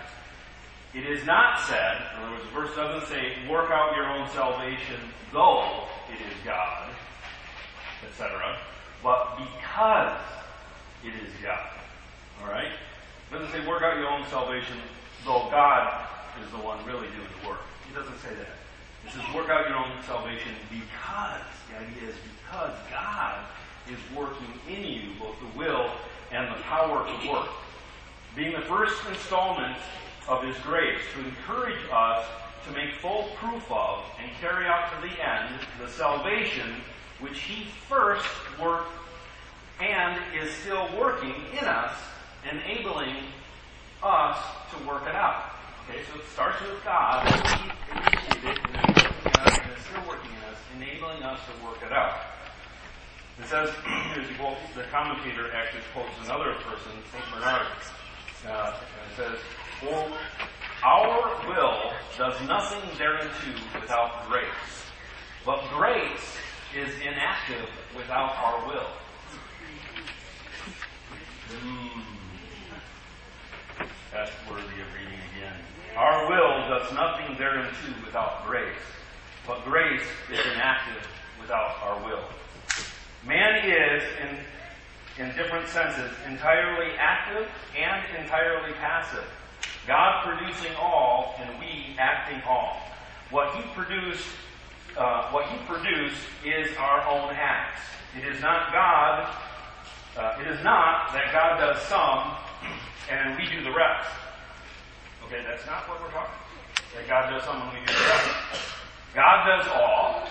It 0.94 1.06
is 1.06 1.24
not 1.24 1.60
said, 1.60 2.02
in 2.16 2.22
other 2.24 2.32
words, 2.32 2.44
the 2.44 2.50
verse 2.50 2.74
doesn't 2.74 3.08
say, 3.08 3.48
work 3.48 3.70
out 3.70 3.94
your 3.94 4.08
own 4.08 4.28
salvation, 4.30 4.98
though 5.32 5.84
it 6.10 6.18
is 6.18 6.36
God, 6.44 6.90
etc., 8.10 8.58
but 9.04 9.38
because 9.38 10.18
it 11.04 11.14
is 11.14 11.30
God. 11.40 11.81
Alright? 12.42 12.66
It 12.66 13.32
doesn't 13.32 13.52
say 13.52 13.66
work 13.66 13.82
out 13.82 13.96
your 13.96 14.08
own 14.08 14.26
salvation, 14.28 14.76
though 15.24 15.48
God 15.50 16.06
is 16.44 16.50
the 16.50 16.58
one 16.58 16.84
really 16.84 17.06
doing 17.08 17.28
the 17.40 17.48
work. 17.48 17.60
He 17.88 17.94
doesn't 17.94 18.18
say 18.18 18.34
that. 18.34 18.52
It 19.06 19.12
says 19.12 19.34
work 19.34 19.48
out 19.48 19.68
your 19.68 19.78
own 19.78 19.90
salvation 20.06 20.52
because, 20.70 21.42
the 21.70 21.78
idea 21.78 22.10
is 22.10 22.16
because 22.44 22.74
God 22.90 23.44
is 23.88 23.98
working 24.16 24.52
in 24.68 24.84
you 24.84 25.10
both 25.18 25.36
the 25.40 25.58
will 25.58 25.90
and 26.30 26.48
the 26.48 26.60
power 26.62 27.06
to 27.06 27.30
work. 27.30 27.48
Being 28.34 28.52
the 28.52 28.66
first 28.66 28.96
installment 29.08 29.76
of 30.28 30.42
His 30.42 30.56
grace 30.58 31.00
to 31.14 31.24
encourage 31.24 31.80
us 31.92 32.24
to 32.66 32.72
make 32.72 32.94
full 32.96 33.30
proof 33.36 33.70
of 33.70 34.04
and 34.22 34.30
carry 34.40 34.66
out 34.66 34.90
to 34.92 35.08
the 35.08 35.14
end 35.28 35.54
the 35.80 35.88
salvation 35.88 36.76
which 37.20 37.40
He 37.40 37.66
first 37.88 38.26
worked 38.60 38.92
and 39.80 40.20
is 40.40 40.50
still 40.52 40.88
working 40.98 41.34
in 41.58 41.64
us 41.64 41.94
enabling 42.50 43.16
us 44.02 44.38
to 44.70 44.86
work 44.86 45.02
it 45.06 45.14
out. 45.14 45.52
Okay, 45.88 46.00
so 46.10 46.18
it 46.18 46.26
starts 46.28 46.60
with 46.62 46.82
God, 46.84 47.26
initiated 47.26 48.58
and 48.74 49.78
still 49.82 50.08
working 50.08 50.32
enabling 50.76 51.22
us 51.22 51.40
to 51.46 51.64
work 51.64 51.78
it 51.84 51.92
out. 51.92 52.20
It 53.38 53.46
says, 53.46 53.70
the 54.74 54.84
commentator 54.90 55.52
actually 55.52 55.82
quotes 55.92 56.10
another 56.24 56.54
person, 56.64 56.92
St. 57.12 57.24
Bernard, 57.32 57.66
uh, 58.48 58.78
and 59.04 59.16
says, 59.16 59.38
For 59.80 60.12
our 60.84 61.48
will 61.48 61.92
does 62.16 62.40
nothing 62.48 62.82
thereunto 62.98 63.30
without 63.80 64.28
grace, 64.28 64.44
but 65.44 65.62
grace 65.70 66.36
is 66.76 66.94
inactive 67.00 67.68
without 67.96 68.34
our 68.36 68.66
will. 68.66 68.90
Mm. 71.50 71.81
That's 74.12 74.30
worthy 74.48 74.62
of 74.62 74.92
reading 74.92 75.18
again. 75.34 75.54
Our 75.96 76.28
will 76.28 76.68
does 76.68 76.92
nothing 76.92 77.34
thereunto 77.38 77.72
without 78.04 78.46
grace, 78.46 78.76
but 79.46 79.64
grace 79.64 80.02
is 80.30 80.38
inactive 80.52 81.06
without 81.40 81.76
our 81.82 82.04
will. 82.04 82.24
Man 83.26 83.64
is, 83.64 84.02
in, 84.20 85.24
in 85.24 85.34
different 85.34 85.66
senses, 85.68 86.10
entirely 86.26 86.92
active 86.98 87.48
and 87.74 88.04
entirely 88.22 88.74
passive. 88.74 89.24
God 89.86 90.26
producing 90.26 90.76
all, 90.76 91.34
and 91.38 91.58
we 91.58 91.96
acting 91.98 92.42
all. 92.46 92.82
What 93.30 93.54
He 93.56 93.62
produced, 93.74 94.26
uh, 94.98 95.30
what 95.30 95.46
He 95.46 95.56
produced 95.64 96.20
is 96.44 96.76
our 96.76 97.00
own 97.08 97.30
acts. 97.34 97.80
It 98.18 98.28
is 98.28 98.42
not 98.42 98.72
God. 98.74 99.34
Uh, 100.18 100.36
it 100.42 100.48
is 100.48 100.62
not 100.62 101.14
that 101.14 101.32
God 101.32 101.58
does 101.58 101.80
some 101.84 102.36
and 103.10 103.36
we 103.36 103.48
do 103.48 103.62
the 103.64 103.72
rest. 103.72 104.08
Okay, 105.26 105.42
that's 105.46 105.66
not 105.66 105.88
what 105.88 106.00
we're 106.02 106.10
talking. 106.10 106.38
That 106.94 107.08
God 107.08 107.30
does 107.30 107.44
some 107.44 107.62
and 107.62 107.72
we 107.72 107.80
do 107.86 107.92
the 107.92 108.00
rest. 108.00 108.72
God 109.14 109.46
does 109.46 109.66
all, 109.68 110.28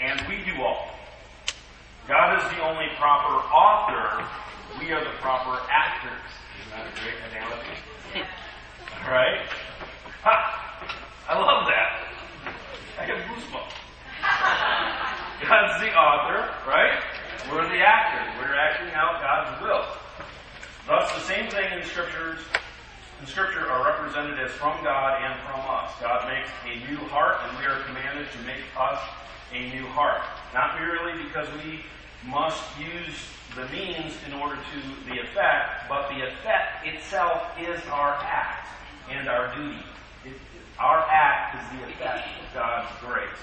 and 0.00 0.20
we 0.28 0.44
do 0.44 0.62
all. 0.62 0.90
God 2.08 2.38
is 2.38 2.44
the 2.56 2.62
only 2.62 2.86
proper 2.98 3.34
author. 3.50 4.24
We 4.78 4.92
are 4.92 5.02
the 5.02 5.10
proper 5.18 5.60
actors. 5.70 6.12
Isn't 6.60 6.70
that 6.70 6.86
a 6.86 7.00
great 7.02 7.18
analogy? 7.30 8.26
All 9.04 9.10
right? 9.10 9.46
Ha! 10.22 10.56
I 11.28 11.38
love 11.38 11.66
that. 11.66 12.06
I 12.98 13.06
get 13.06 13.18
goosebumps. 13.26 13.74
God's 15.48 15.82
the 15.82 15.92
author, 15.94 16.50
right? 16.68 17.02
We're 17.50 17.68
the 17.68 17.82
actors. 17.82 18.34
We're 18.38 18.54
acting 18.54 18.94
out 18.94 19.20
God's 19.20 19.62
will. 19.62 20.05
Thus, 20.86 21.10
the 21.12 21.20
same 21.20 21.50
thing 21.50 21.72
in 21.72 21.84
scriptures 21.84 22.38
in 23.20 23.26
Scripture 23.26 23.66
are 23.66 23.84
represented 23.84 24.38
as 24.38 24.52
from 24.52 24.82
God 24.84 25.22
and 25.22 25.34
from 25.40 25.60
us. 25.66 25.90
God 26.00 26.28
makes 26.28 26.50
a 26.64 26.90
new 26.90 26.98
heart, 27.08 27.38
and 27.42 27.58
we 27.58 27.64
are 27.64 27.80
commanded 27.84 28.28
to 28.30 28.38
make 28.44 28.62
us 28.78 29.00
a 29.52 29.70
new 29.70 29.86
heart. 29.86 30.22
Not 30.52 30.78
merely 30.78 31.22
because 31.24 31.48
we 31.64 31.80
must 32.28 32.62
use 32.78 33.16
the 33.56 33.66
means 33.72 34.12
in 34.26 34.34
order 34.34 34.56
to 34.56 35.10
the 35.10 35.20
effect, 35.20 35.88
but 35.88 36.08
the 36.10 36.28
effect 36.28 36.86
itself 36.86 37.42
is 37.58 37.80
our 37.90 38.12
act 38.20 38.68
and 39.10 39.28
our 39.28 39.54
duty. 39.56 39.82
It, 40.24 40.36
our 40.78 41.06
act 41.10 41.56
is 41.56 41.80
the 41.80 41.86
effect 41.88 42.28
of 42.28 42.54
God's 42.54 42.90
grace. 43.00 43.42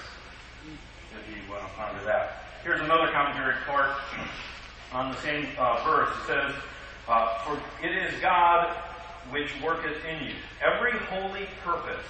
If 1.12 1.36
you 1.36 1.50
want 1.50 1.62
to 1.62 1.68
ponder 1.74 2.04
that. 2.04 2.44
Here's 2.62 2.80
another 2.80 3.10
commentary 3.10 3.56
part 3.66 3.90
on 4.92 5.10
the 5.10 5.20
same 5.20 5.48
uh, 5.58 5.82
verse. 5.84 6.08
It 6.22 6.26
says, 6.26 6.54
uh, 7.08 7.38
For 7.44 7.60
it 7.84 7.92
is 7.92 8.20
God 8.20 8.74
which 9.30 9.50
worketh 9.62 10.04
in 10.04 10.28
you. 10.28 10.34
Every 10.62 10.92
holy 10.92 11.46
purpose, 11.64 12.06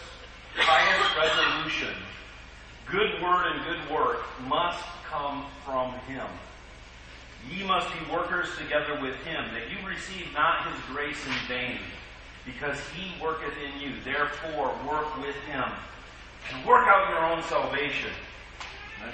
pious 0.56 1.16
resolution, 1.16 1.94
good 2.90 3.22
word 3.22 3.46
and 3.46 3.64
good 3.64 3.94
work 3.94 4.20
must 4.48 4.82
come 5.08 5.46
from 5.64 5.92
Him. 6.06 6.26
Ye 7.50 7.62
must 7.64 7.88
be 7.92 8.12
workers 8.12 8.48
together 8.56 8.98
with 9.00 9.14
him, 9.16 9.44
that 9.52 9.70
you 9.70 9.86
receive 9.86 10.26
not 10.32 10.66
his 10.66 10.80
grace 10.86 11.18
in 11.26 11.46
vain, 11.46 11.78
because 12.46 12.78
he 12.94 13.12
worketh 13.22 13.54
in 13.58 13.80
you. 13.80 13.94
Therefore, 14.04 14.74
work 14.88 15.16
with 15.18 15.36
him. 15.46 15.64
And 16.52 16.66
work 16.66 16.86
out 16.86 17.08
your 17.10 17.24
own 17.24 17.42
salvation. 17.44 18.10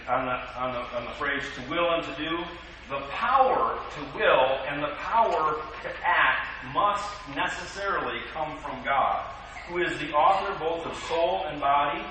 On 0.08 0.26
the, 0.26 0.58
on, 0.58 0.72
the, 0.72 0.96
on 0.96 1.04
the 1.04 1.10
phrase 1.12 1.42
to 1.56 1.70
will 1.70 1.90
and 1.90 2.04
to 2.04 2.14
do, 2.16 2.44
the 2.90 3.00
power 3.12 3.78
to 3.94 4.18
will 4.18 4.58
and 4.68 4.82
the 4.82 4.94
power 4.98 5.62
to 5.82 5.88
act 6.04 6.48
must 6.74 7.08
necessarily 7.36 8.18
come 8.32 8.58
from 8.58 8.82
God, 8.84 9.24
who 9.68 9.78
is 9.78 9.96
the 10.00 10.12
author 10.12 10.52
both 10.58 10.84
of 10.84 10.96
soul 11.04 11.44
and 11.46 11.60
body 11.60 12.04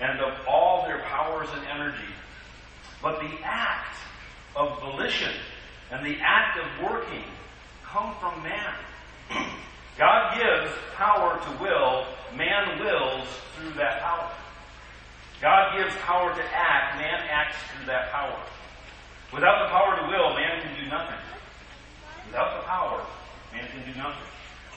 and 0.00 0.20
of 0.20 0.46
all 0.46 0.84
their 0.86 1.00
powers 1.00 1.48
and 1.54 1.66
energy. 1.66 2.14
But 3.02 3.20
the 3.20 3.36
act 3.42 3.96
of 4.54 4.80
volition 4.80 5.32
and 5.90 6.06
the 6.06 6.18
act 6.20 6.58
of 6.58 6.88
working 6.88 7.24
come 7.84 8.14
from 8.20 8.40
man. 8.44 8.74
God 9.98 10.38
gives 10.38 10.72
power 10.94 11.40
to 11.40 11.62
will, 11.62 12.06
man 12.36 12.78
wills 12.78 13.26
through 13.56 13.72
that 13.72 14.00
power. 14.00 14.30
God 15.40 15.76
gives 15.76 15.96
power 15.96 16.32
to 16.32 16.42
act, 16.54 16.98
man 16.98 17.26
acts 17.28 17.56
through 17.74 17.86
that 17.86 18.12
power. 18.12 18.40
Without 19.32 19.64
the 19.64 19.70
power 19.72 19.96
to 19.96 20.06
will, 20.08 20.34
man 20.34 20.60
can 20.60 20.84
do 20.84 20.90
nothing. 20.90 21.18
Without 22.26 22.60
the 22.60 22.66
power, 22.66 23.04
man 23.52 23.66
can 23.68 23.92
do 23.92 23.98
nothing. 23.98 24.28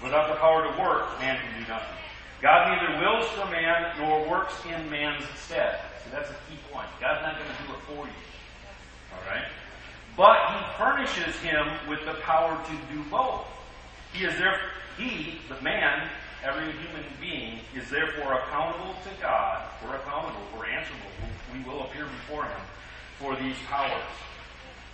Without 0.02 0.30
the 0.30 0.36
power 0.36 0.64
to 0.64 0.82
work, 0.82 1.20
man 1.20 1.38
can 1.40 1.62
do 1.62 1.68
nothing. 1.68 1.98
God 2.42 2.70
neither 2.70 3.00
wills 3.00 3.28
for 3.32 3.46
man 3.52 3.98
nor 3.98 4.30
works 4.30 4.54
in 4.66 4.90
man's 4.90 5.24
stead. 5.36 5.80
See, 6.04 6.12
that's 6.12 6.30
a 6.30 6.38
key 6.50 6.60
point. 6.72 6.88
God's 7.02 7.22
not 7.22 7.36
going 7.36 7.50
to 7.50 7.64
do 7.64 7.74
it 7.74 7.82
for 7.88 8.08
you. 8.08 8.22
All 9.12 9.24
right? 9.28 9.46
But 10.16 10.38
he 10.52 10.78
furnishes 10.78 11.36
him 11.42 11.68
with 11.90 12.06
the 12.06 12.14
power 12.22 12.56
to 12.56 12.94
do 12.94 13.04
both. 13.10 13.46
He 14.14 14.24
is 14.24 14.38
there, 14.38 14.60
he, 14.98 15.40
the 15.50 15.62
man, 15.62 16.10
every 16.44 16.72
human 16.72 17.04
being, 17.20 17.60
is 17.76 17.90
therefore 17.90 18.40
accountable 18.40 18.96
to 19.04 19.22
God. 19.22 19.68
We're 19.84 19.96
accountable, 19.96 20.40
we're 20.58 20.68
answerable. 20.68 21.12
We 21.52 21.64
will 21.64 21.84
appear 21.84 22.06
before 22.06 22.46
him 22.46 22.62
for 23.20 23.36
these 23.36 23.58
powers. 23.68 24.04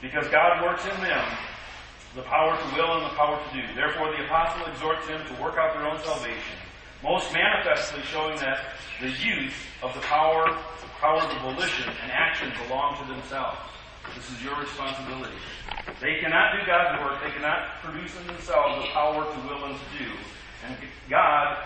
Because 0.02 0.28
God 0.30 0.64
works 0.64 0.84
in 0.86 1.00
them 1.02 1.26
The 2.16 2.24
power 2.24 2.58
to 2.58 2.76
will 2.76 2.98
and 2.98 3.06
the 3.06 3.16
power 3.16 3.40
to 3.40 3.50
do. 3.56 3.64
Therefore, 3.74 4.12
the 4.12 4.26
apostle 4.26 4.68
exhorts 4.68 5.08
them 5.08 5.22
to 5.28 5.42
work 5.42 5.56
out 5.56 5.74
their 5.74 5.88
own 5.88 5.98
salvation, 6.04 6.60
most 7.02 7.32
manifestly 7.32 8.02
showing 8.04 8.38
that 8.40 8.76
the 9.00 9.08
use 9.08 9.56
of 9.82 9.94
the 9.94 10.02
power, 10.02 10.58
power 11.00 11.22
of 11.22 11.42
volition 11.42 11.90
and 12.04 12.12
action 12.12 12.54
belong 12.68 12.96
to 13.02 13.12
themselves. 13.12 13.58
This 14.16 14.30
is 14.30 14.44
your 14.44 14.60
responsibility. 14.60 15.34
They 16.00 16.20
cannot 16.22 16.54
do 16.54 16.66
God's 16.66 17.02
work. 17.02 17.24
They 17.24 17.32
cannot 17.32 17.82
produce 17.82 18.14
in 18.20 18.28
themselves 18.28 18.86
the 18.86 18.92
power 18.94 19.26
to 19.26 19.38
will 19.48 19.66
and 19.66 19.74
to 19.74 19.88
do. 19.98 20.12
And 20.68 20.78
God 21.10 21.58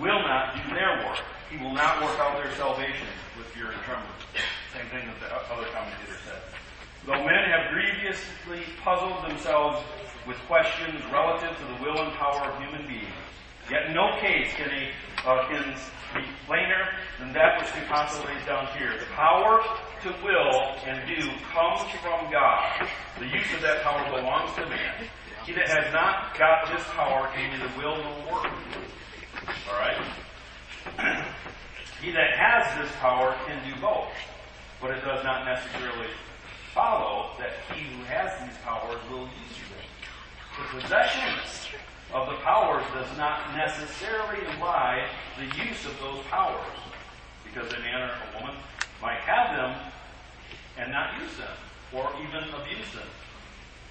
will 0.00 0.22
not 0.26 0.56
do 0.56 0.74
their 0.74 1.06
work. 1.06 1.22
He 1.50 1.56
will 1.58 1.74
not 1.74 2.02
work 2.02 2.18
out 2.18 2.42
their 2.42 2.52
salvation 2.56 3.06
with 3.38 3.46
and 3.54 3.82
trembling. 3.86 4.20
Same 4.74 4.86
thing 4.90 5.06
that 5.06 5.20
the 5.20 5.54
other 5.54 5.68
commentator 5.70 6.18
said. 6.26 6.59
Though 7.06 7.24
men 7.24 7.48
have 7.48 7.72
grievously 7.72 8.62
puzzled 8.84 9.24
themselves 9.24 9.82
with 10.26 10.36
questions 10.46 11.00
relative 11.12 11.56
to 11.56 11.64
the 11.64 11.82
will 11.82 11.98
and 11.98 12.12
power 12.14 12.52
of 12.52 12.62
human 12.62 12.86
beings, 12.86 13.08
yet 13.70 13.86
in 13.86 13.94
no 13.94 14.18
case 14.20 14.52
can, 14.54 14.68
a, 14.68 15.28
uh, 15.28 15.48
can 15.48 15.74
be 16.14 16.28
plainer 16.46 16.88
than 17.18 17.32
that 17.32 17.60
which 17.60 17.84
apostle 17.84 18.24
lays 18.26 18.44
down 18.44 18.66
here. 18.76 18.98
The 18.98 19.06
power 19.16 19.62
to 20.02 20.08
will 20.22 20.76
and 20.84 21.06
do 21.08 21.30
comes 21.52 21.88
from 22.02 22.30
God. 22.30 22.88
The 23.18 23.26
use 23.26 23.52
of 23.54 23.62
that 23.62 23.82
power 23.82 24.04
belongs 24.10 24.54
to 24.56 24.66
man. 24.66 25.08
He 25.46 25.52
that 25.52 25.68
has 25.68 25.92
not 25.92 26.36
got 26.38 26.70
this 26.70 26.86
power 26.94 27.30
can 27.34 27.50
neither 27.50 27.70
will 27.78 27.96
nor 27.96 28.32
work. 28.32 28.52
Alright? 29.68 30.06
he 32.02 32.10
that 32.12 32.36
has 32.36 32.78
this 32.78 32.94
power 33.00 33.34
can 33.46 33.58
do 33.68 33.80
both. 33.80 34.12
But 34.80 34.90
it 34.92 35.04
does 35.04 35.24
not 35.24 35.44
necessarily 35.44 36.08
follow 36.74 37.30
that 37.38 37.50
he 37.74 37.82
who 37.82 38.04
has 38.04 38.30
these 38.46 38.56
powers 38.62 39.00
will 39.10 39.26
use 39.26 39.56
them. 39.70 39.86
The 40.58 40.80
possession 40.80 41.34
of 42.12 42.28
the 42.28 42.36
powers 42.42 42.84
does 42.94 43.10
not 43.16 43.54
necessarily 43.56 44.38
imply 44.46 45.06
the 45.38 45.46
use 45.58 45.86
of 45.86 45.98
those 46.00 46.22
powers, 46.30 46.78
because 47.44 47.72
a 47.72 47.80
man 47.80 48.02
or 48.02 48.12
a 48.14 48.40
woman 48.40 48.56
might 49.02 49.18
have 49.26 49.56
them 49.56 49.92
and 50.78 50.92
not 50.92 51.20
use 51.20 51.36
them, 51.38 51.54
or 51.92 52.10
even 52.22 52.46
abuse 52.54 52.90
them. 52.94 53.10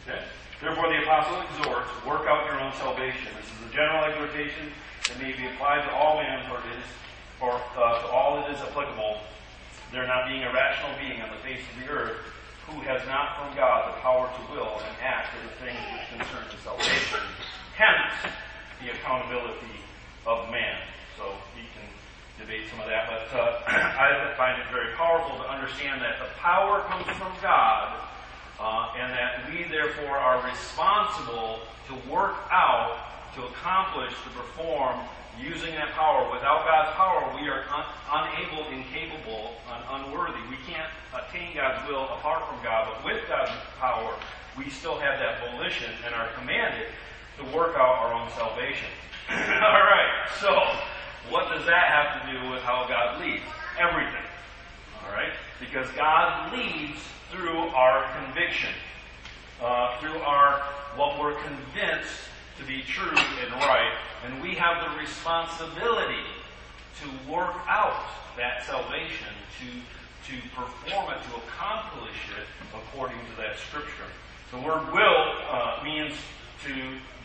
Okay? 0.08 0.24
Therefore, 0.62 0.90
the 0.90 1.04
apostle 1.04 1.42
exhorts, 1.42 1.90
work 2.06 2.28
out 2.28 2.46
your 2.46 2.60
own 2.60 2.74
salvation. 2.80 3.28
This 3.40 3.48
is 3.48 3.72
a 3.72 3.74
general 3.74 4.04
exhortation 4.04 4.72
that 5.08 5.20
may 5.20 5.32
be 5.32 5.48
applied 5.48 5.84
to 5.88 5.92
all 5.96 6.18
men, 6.18 6.44
for 6.48 6.60
it 6.60 6.76
is, 6.76 6.88
or 7.40 7.60
uh, 7.76 8.02
to 8.04 8.08
all 8.08 8.44
it 8.44 8.52
is 8.52 8.60
applicable. 8.60 9.20
There 9.92 10.06
not 10.06 10.28
being 10.28 10.44
a 10.44 10.54
rational 10.54 10.92
being 11.00 11.22
on 11.22 11.30
the 11.32 11.42
face 11.42 11.62
of 11.74 11.84
the 11.84 11.92
earth 11.92 12.18
who 12.72 12.82
has 12.86 13.02
not 13.08 13.38
from 13.38 13.56
God 13.56 13.94
the 13.94 14.02
power 14.02 14.30
to 14.30 14.42
will 14.54 14.78
and 14.82 14.96
act 15.02 15.34
for 15.34 15.42
the 15.42 15.54
things 15.62 15.80
which 15.94 16.06
concern 16.18 16.46
his 16.50 16.62
salvation. 16.62 17.22
Hence, 17.76 18.34
the 18.82 18.92
accountability 18.94 19.82
of 20.26 20.50
man. 20.52 20.78
So 21.18 21.34
he 21.56 21.66
can 21.74 21.88
debate 22.38 22.70
some 22.70 22.80
of 22.80 22.88
that, 22.88 23.10
but 23.10 23.28
uh, 23.34 23.62
I 23.68 24.34
find 24.38 24.62
it 24.62 24.68
very 24.72 24.94
powerful 24.96 25.38
to 25.44 25.48
understand 25.50 26.02
that 26.02 26.20
the 26.20 26.30
power 26.40 26.82
comes 26.88 27.06
from 27.18 27.34
God, 27.42 27.98
uh, 28.60 28.94
and 28.98 29.12
that 29.14 29.50
we 29.50 29.64
therefore 29.64 30.18
are 30.18 30.46
responsible 30.48 31.60
to 31.88 31.94
work 32.10 32.36
out, 32.52 33.09
to 33.36 33.46
accomplish, 33.46 34.14
to 34.24 34.30
perform 34.32 35.00
using 35.42 35.74
that 35.76 35.92
power. 35.92 36.30
Without 36.32 36.66
God's 36.66 36.92
power, 36.96 37.32
we 37.40 37.48
are 37.48 37.64
un- 37.72 37.86
unable, 38.12 38.68
incapable, 38.70 39.56
un- 39.72 40.04
unworthy. 40.04 40.40
We 40.50 40.58
can't 40.68 40.90
attain 41.14 41.56
God's 41.56 41.88
will 41.88 42.06
apart 42.20 42.48
from 42.48 42.62
God, 42.64 42.92
but 42.94 43.06
with 43.06 43.28
God's 43.28 43.52
power, 43.80 44.14
we 44.58 44.70
still 44.70 45.00
have 45.00 45.20
that 45.20 45.52
volition 45.52 45.92
and 46.06 46.14
are 46.14 46.30
commanded 46.38 46.88
to 47.38 47.44
work 47.56 47.76
out 47.76 48.00
our 48.00 48.14
own 48.14 48.30
salvation. 48.32 48.90
All 49.30 49.38
right, 49.38 50.28
so 50.42 50.50
what 51.30 51.50
does 51.54 51.66
that 51.66 51.88
have 51.88 52.22
to 52.22 52.34
do 52.34 52.52
with 52.52 52.62
how 52.64 52.86
God 52.88 53.22
leads? 53.22 53.44
Everything. 53.80 54.26
All 55.06 55.14
right, 55.14 55.32
because 55.60 55.90
God 55.92 56.52
leads 56.52 57.00
through 57.32 57.60
our 57.70 58.06
conviction, 58.20 58.74
uh, 59.62 60.00
through 60.00 60.20
our 60.20 60.62
what 60.96 61.20
we're 61.20 61.36
convinced 61.44 62.12
to 62.60 62.66
be 62.66 62.84
true 62.84 63.16
and 63.16 63.52
right, 63.64 63.98
and 64.26 64.42
we 64.42 64.54
have 64.56 64.92
the 64.92 65.00
responsibility 65.00 66.28
to 67.02 67.32
work 67.32 67.56
out 67.68 68.04
that 68.38 68.66
salvation, 68.66 69.32
to 69.60 69.68
to 70.30 70.36
perform 70.54 71.10
it, 71.10 71.18
to 71.26 71.34
accomplish 71.48 72.20
it 72.38 72.46
according 72.70 73.18
to 73.18 73.42
that 73.42 73.58
scripture. 73.58 74.06
The 74.52 74.60
word 74.60 74.94
will 74.94 75.22
uh, 75.50 75.82
means 75.84 76.14
to 76.66 76.74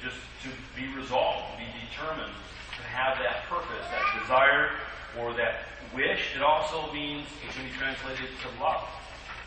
just 0.01 0.17
to 0.45 0.49
be 0.73 0.89
resolved, 0.97 1.53
to 1.53 1.59
be 1.59 1.69
determined, 1.91 2.33
to 2.77 2.83
have 2.89 3.19
that 3.19 3.45
purpose, 3.49 3.85
that 3.93 4.21
desire, 4.23 4.71
or 5.19 5.35
that 5.35 5.69
wish. 5.95 6.33
It 6.35 6.43
also 6.43 6.93
means 6.93 7.27
it 7.45 7.53
can 7.53 7.65
be 7.65 7.73
translated 7.77 8.31
to 8.41 8.49
love. 8.63 8.89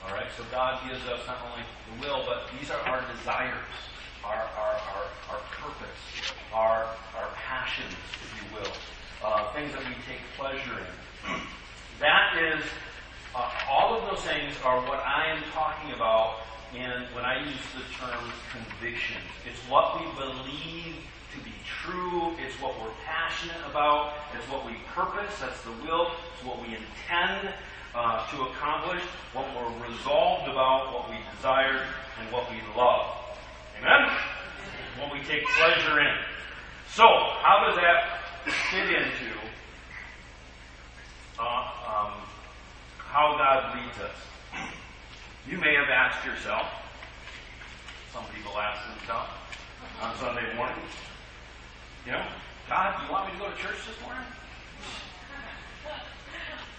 All 0.05 0.13
right, 0.13 0.27
so 0.37 0.43
God 0.51 0.79
gives 0.87 1.05
us 1.07 1.19
not 1.25 1.37
only 1.49 1.65
the 1.89 2.07
will, 2.07 2.23
but 2.25 2.47
these 2.57 2.69
are 2.69 2.79
our 2.87 3.03
desires, 3.17 3.73
our 4.23 4.33
our 4.33 4.73
our, 4.73 5.05
our 5.29 5.41
purpose, 5.59 6.33
our 6.53 6.87
our 7.17 7.29
passions, 7.35 7.93
if 8.23 8.29
you 8.41 8.59
will, 8.59 8.73
uh, 9.23 9.51
things 9.53 9.71
that 9.73 9.83
we 9.85 9.95
take 10.07 10.21
pleasure 10.37 10.79
in. 10.79 11.41
that 11.99 12.37
is 12.37 12.63
uh, 13.35 13.49
all 13.69 13.97
of 13.97 14.09
those 14.09 14.23
things 14.25 14.53
are 14.63 14.79
what 14.81 14.99
I 14.99 15.31
am 15.35 15.43
talking 15.53 15.93
about 15.93 16.39
in 16.73 17.05
when 17.13 17.23
I 17.23 17.45
use 17.45 17.61
the 17.73 17.85
term 17.95 18.31
conviction. 18.51 19.21
It's 19.45 19.59
what 19.69 19.99
we 19.99 20.05
believe 20.17 20.95
to 21.33 21.39
be 21.43 21.53
true. 21.65 22.33
It's 22.39 22.55
what 22.61 22.79
we're 22.81 22.95
passionate 23.05 23.61
about. 23.69 24.13
It's 24.35 24.49
what 24.51 24.65
we 24.65 24.73
purpose. 24.93 25.39
That's 25.39 25.61
the 25.61 25.71
will. 25.85 26.11
It's 26.33 26.43
what 26.43 26.59
we 26.61 26.75
intend 26.75 27.53
uh, 27.95 28.27
to 28.31 28.41
accomplish. 28.49 29.03
What 29.33 29.45
we're 29.55 29.87
resolved 29.87 30.49
about. 30.49 30.93
What 30.93 31.09
we 31.09 31.17
desire 31.35 31.85
and 32.19 32.31
what 32.31 32.49
we 32.49 32.57
love. 32.75 33.26
Amen. 33.79 34.17
What 34.99 35.13
we 35.13 35.19
take 35.19 35.45
pleasure 35.57 35.99
in. 35.99 36.15
So, 36.89 37.03
how 37.03 37.65
does 37.67 37.75
that 37.75 38.17
fit 38.71 38.89
into 38.89 39.37
uh, 41.39 41.69
um, 41.85 42.13
how 42.97 43.37
God 43.37 43.77
leads 43.77 43.97
us. 43.99 44.17
You 45.47 45.57
may 45.57 45.75
have 45.75 45.89
asked 45.89 46.25
yourself, 46.25 46.65
some 48.13 48.25
people 48.33 48.57
ask 48.57 48.81
themselves 48.97 49.29
on 50.01 50.15
Sunday 50.17 50.55
morning, 50.55 50.75
you 52.05 52.11
know, 52.11 52.25
God, 52.67 52.97
do 52.97 53.05
you 53.05 53.11
want 53.11 53.27
me 53.27 53.33
to 53.33 53.39
go 53.39 53.51
to 53.51 53.57
church 53.61 53.77
this 53.87 53.99
morning? 54.01 54.25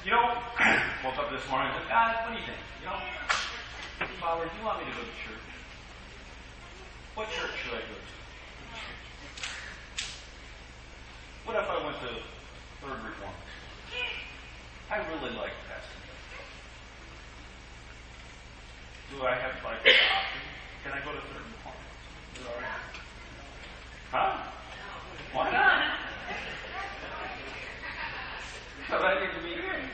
You 0.04 0.10
know, 0.12 0.26
woke 1.04 1.18
up 1.18 1.30
this 1.30 1.46
morning 1.48 1.70
and 1.70 1.78
said, 1.82 1.88
God, 1.88 2.14
what 2.24 2.34
do 2.34 2.40
you 2.40 2.46
think? 2.46 2.58
You 2.82 2.86
know, 2.90 2.98
Father, 4.20 4.44
do 4.44 4.50
you 4.58 4.64
want 4.64 4.80
me 4.82 4.90
to 4.90 4.96
go 4.98 5.02
to 5.02 5.16
church? 5.22 5.42
What 7.18 7.26
church 7.34 7.50
should 7.66 7.74
I 7.74 7.82
go 7.82 7.98
to? 7.98 8.14
What 11.42 11.56
if 11.58 11.66
I 11.66 11.82
went 11.82 11.98
to 11.98 12.14
Third 12.78 13.02
Reform? 13.02 13.34
I 14.86 14.96
really 15.10 15.34
like 15.34 15.50
Pastor 15.66 15.98
do 19.10 19.26
I 19.26 19.34
have 19.34 19.50
like 19.66 19.82
an 19.82 19.98
option? 20.14 20.42
Can 20.84 20.92
I 20.94 21.00
go 21.02 21.10
to 21.10 21.18
third 21.18 21.42
fourth? 21.66 21.74
Is 22.38 22.42
that 22.46 22.54
all 22.54 22.62
right? 22.62 22.86
Huh? 24.14 24.38
Why 25.34 25.50
not? 25.50 25.98
Because 28.78 29.02
I 29.02 29.18
need 29.18 29.34
to 29.34 29.42
be 29.42 29.58
here. 29.58 29.90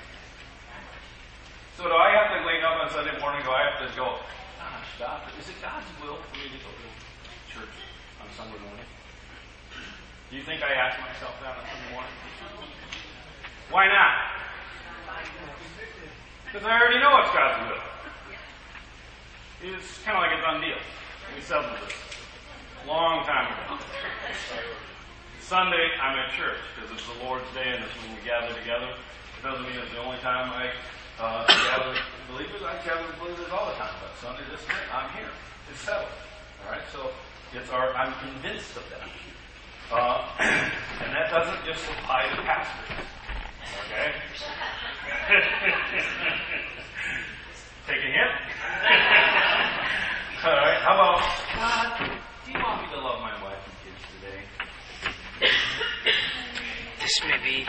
So 1.78 1.84
do 1.84 1.94
I 1.94 2.10
have 2.20 2.36
to 2.36 2.46
wake 2.46 2.62
up 2.62 2.84
on 2.84 2.90
Sunday 2.92 3.18
morning? 3.18 3.40
Do 3.44 3.50
I 3.50 3.64
have 3.64 3.80
to 3.80 3.96
go? 3.96 4.20
Ah, 4.60 4.84
Gosh, 4.98 5.24
God, 5.24 5.40
is 5.40 5.48
it 5.48 5.56
God's 5.62 5.88
will 6.04 6.20
for 6.20 6.36
me 6.36 6.52
to 6.52 6.58
go 6.60 6.68
to 6.68 7.03
church 7.54 7.78
on 8.18 8.26
Sunday 8.34 8.58
morning? 8.66 8.88
Do 10.30 10.34
you 10.34 10.42
think 10.42 10.58
I 10.66 10.74
ask 10.74 10.98
myself 10.98 11.38
that 11.38 11.54
on 11.54 11.62
Sunday 11.70 11.90
morning? 11.94 12.10
Why 13.70 13.86
not? 13.86 14.34
Because 16.50 16.66
I 16.66 16.74
already 16.74 16.98
know 16.98 17.14
it's 17.22 17.30
God's 17.30 17.58
will. 17.70 17.82
It's 19.70 20.02
kind 20.02 20.18
of 20.18 20.22
like 20.26 20.34
a 20.34 20.42
done 20.42 20.60
deal. 20.60 20.82
We 21.34 21.40
settled 21.42 21.78
this 21.86 21.94
a 22.82 22.86
long 22.90 23.24
time 23.24 23.54
ago. 23.54 23.78
Sunday, 25.40 25.94
I'm 26.02 26.18
at 26.18 26.34
church 26.34 26.58
because 26.74 26.90
it's 26.90 27.06
the 27.06 27.22
Lord's 27.22 27.46
Day 27.54 27.70
and 27.70 27.84
it's 27.86 27.94
when 28.02 28.18
we 28.18 28.22
gather 28.26 28.50
together. 28.50 28.90
It 28.90 29.42
doesn't 29.46 29.62
mean 29.62 29.78
it's 29.78 29.92
the 29.94 30.02
only 30.02 30.18
time 30.18 30.50
I 30.50 30.74
uh, 31.22 31.46
gather 31.46 31.94
believers. 32.26 32.62
I 32.66 32.74
gather 32.82 33.06
believers 33.22 33.46
all 33.54 33.70
the 33.70 33.78
time. 33.78 33.94
But 34.02 34.10
Sunday, 34.18 34.42
this 34.50 34.66
night, 34.66 34.90
I'm 34.90 35.10
here. 35.14 35.30
It's 35.70 35.80
settled. 35.80 36.10
All 36.66 36.72
right. 36.72 36.86
So 36.90 37.14
it's 37.56 37.70
our, 37.70 37.94
I'm 37.94 38.12
convinced 38.18 38.76
of 38.76 38.82
that. 38.90 39.08
Uh, 39.92 40.26
and 40.40 41.12
that 41.14 41.30
doesn't 41.30 41.64
just 41.64 41.88
apply 41.88 42.26
to 42.34 42.42
pastors. 42.42 43.06
Okay? 43.86 44.10
Take 47.86 47.98
a 47.98 48.10
hint? 48.10 48.26
All 50.44 50.50
right, 50.50 50.80
how 50.82 50.94
about, 50.94 51.20
God, 51.54 52.10
do 52.44 52.50
you 52.50 52.58
want 52.58 52.82
me 52.82 52.88
to 52.92 52.98
love 53.00 53.20
my 53.20 53.40
wife 53.44 53.62
and 53.64 53.74
kids 53.86 54.02
today? 54.18 54.42
This 57.00 57.20
may 57.22 57.38
be, 57.44 57.64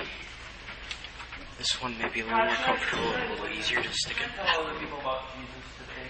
this 1.60 1.80
one 1.80 1.96
may 2.00 2.10
be 2.10 2.22
a 2.22 2.24
little 2.24 2.40
more 2.40 2.56
comfortable 2.56 3.14
and 3.14 3.30
a 3.30 3.34
little 3.36 3.50
easier 3.56 3.84
to 3.84 3.94
stick 3.94 4.18
it. 4.20 4.32
Tell 4.48 4.66
other 4.66 4.80
people 4.80 4.98
about 5.00 5.22
Jesus 5.38 5.64
today. 5.78 6.10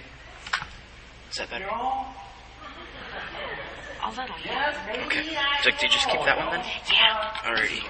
Is 1.29 1.35
that 1.37 1.49
better? 1.49 1.67
No? 4.05 4.11
A 4.11 4.21
little, 4.21 4.35
Yes, 4.45 4.75
maybe. 4.85 5.03
Okay. 5.05 5.37
So, 5.63 5.69
do 5.71 5.77
you 5.81 5.89
just 5.91 6.07
keep 6.07 6.21
that 6.25 6.37
one 6.37 6.51
then? 6.51 6.65
Yeah. 6.93 7.41
Alrighty. 7.41 7.81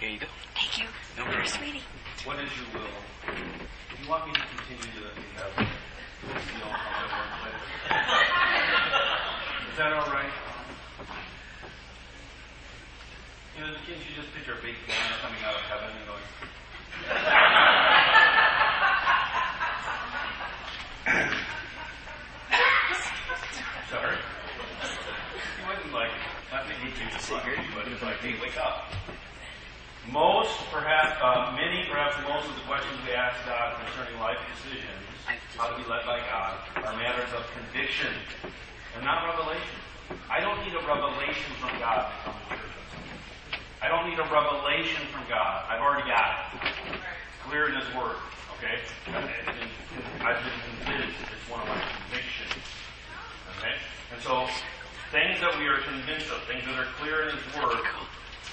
Here 0.00 0.08
you 0.10 0.18
go. 0.18 0.26
Thank 0.54 0.78
you. 0.78 0.86
No 1.18 1.24
You're 1.24 1.34
worries. 1.34 1.52
sweetie. 1.52 1.82
What 2.24 2.40
is 2.40 2.48
your 2.56 2.80
will? 2.80 2.88
Do 3.28 4.02
you 4.02 4.08
want 4.08 4.26
me 4.26 4.32
to 4.32 4.40
continue 4.40 4.88
to 4.96 5.12
have 5.36 5.52
you 5.60 6.58
know, 6.58 6.72
all 6.72 6.88
that 6.96 7.10
one 7.12 7.32
place? 7.44 7.60
Is 9.72 9.76
that 9.76 9.92
all 9.92 10.08
right? 10.08 10.32
You 13.58 13.60
know, 13.60 13.76
can't 13.84 14.00
you 14.00 14.12
just 14.16 14.32
picture 14.32 14.56
a 14.56 14.62
big 14.64 14.74
man 14.88 15.12
coming 15.20 15.44
out 15.44 15.54
of 15.54 15.60
heaven 15.68 15.90
and 16.00 16.06
going, 16.08 16.24
sorry? 23.90 24.16
He 25.58 25.62
wasn't 25.68 25.92
like, 25.92 26.10
not 26.84 26.92
making 26.92 27.06
you 27.06 27.12
to 27.16 27.22
sit 27.24 27.40
here, 27.42 27.56
but 27.74 27.88
it's 27.88 28.02
like, 28.02 28.16
hey, 28.16 28.34
wake 28.40 28.56
up. 28.60 28.92
Most, 30.12 30.52
perhaps, 30.70 31.16
uh, 31.22 31.56
many, 31.56 31.88
perhaps 31.88 32.16
most 32.28 32.44
of 32.44 32.54
the 32.56 32.64
questions 32.68 32.92
we 33.06 33.12
ask 33.12 33.36
God 33.46 33.80
concerning 33.84 34.20
life 34.20 34.36
decisions, 34.52 35.00
how 35.56 35.72
to 35.72 35.76
be 35.80 35.88
led 35.88 36.04
by 36.04 36.20
God, 36.28 36.60
are 36.76 36.96
matters 37.00 37.32
of 37.32 37.44
conviction 37.56 38.12
and 38.96 39.04
not 39.04 39.24
revelation. 39.24 39.80
I 40.28 40.40
don't 40.40 40.60
need 40.60 40.76
a 40.76 40.84
revelation 40.84 41.56
from 41.56 41.72
God 41.80 42.12
to 42.12 42.16
come 42.24 42.36
to 42.36 42.48
church. 42.52 42.76
I 43.80 43.88
don't 43.88 44.08
need 44.08 44.20
a 44.20 44.28
revelation 44.28 45.00
from 45.08 45.24
God. 45.28 45.64
I've 45.68 45.80
already 45.80 46.08
got 46.08 46.52
it. 46.52 47.00
Clear 47.48 47.72
in 47.72 47.80
His 47.80 47.88
Word. 47.96 48.20
Okay? 48.60 48.76
I've 50.20 50.40
been 50.44 50.58
convinced 50.84 51.16
it's 51.32 51.48
one 51.48 51.60
of 51.64 51.68
my 51.68 51.80
convictions. 51.80 52.60
Okay? 53.56 53.72
And 54.12 54.20
so, 54.20 54.46
things 55.14 55.38
that 55.38 55.54
we 55.62 55.70
are 55.70 55.78
convinced 55.86 56.26
of, 56.34 56.42
things 56.50 56.66
that 56.66 56.74
are 56.74 56.90
clear 56.98 57.30
in 57.30 57.38
His 57.38 57.46
Word, 57.54 57.86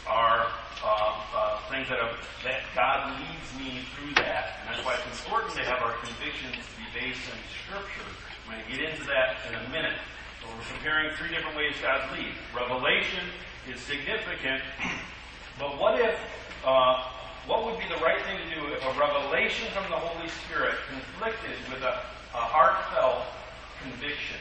are 0.05 0.45
uh, 0.85 0.85
uh, 0.85 1.57
things 1.73 1.89
that, 1.89 1.97
that 2.45 2.61
God 2.77 3.17
leads 3.17 3.49
me 3.57 3.81
through 3.97 4.13
that. 4.21 4.61
And 4.61 4.69
that's 4.69 4.85
why 4.85 4.93
it's 4.93 5.09
important 5.25 5.57
to 5.57 5.65
have 5.65 5.81
our 5.81 5.97
convictions 6.05 6.61
be 6.77 6.85
based 6.93 7.25
in 7.33 7.39
Scripture. 7.65 8.05
I'm 8.45 8.53
going 8.53 8.61
to 8.61 8.69
get 8.69 8.93
into 8.93 9.01
that 9.09 9.41
in 9.49 9.57
a 9.57 9.65
minute. 9.73 9.97
So 10.37 10.53
we're 10.53 10.77
comparing 10.77 11.09
three 11.17 11.33
different 11.33 11.57
ways 11.57 11.73
God 11.81 12.05
leads. 12.13 12.37
Revelation 12.53 13.25
is 13.65 13.81
significant, 13.81 14.61
but 15.57 15.81
what 15.81 15.97
if, 15.97 16.13
uh, 16.61 17.09
what 17.49 17.65
would 17.65 17.81
be 17.81 17.89
the 17.89 17.97
right 18.05 18.21
thing 18.21 18.37
to 18.37 18.47
do 18.53 18.61
if 18.69 18.85
a 18.85 18.93
revelation 19.01 19.65
from 19.73 19.89
the 19.89 19.97
Holy 19.97 20.29
Spirit 20.45 20.77
conflicted 20.93 21.57
with 21.73 21.81
a, 21.81 22.05
a 22.37 22.43
heartfelt 22.53 23.25
conviction? 23.81 24.37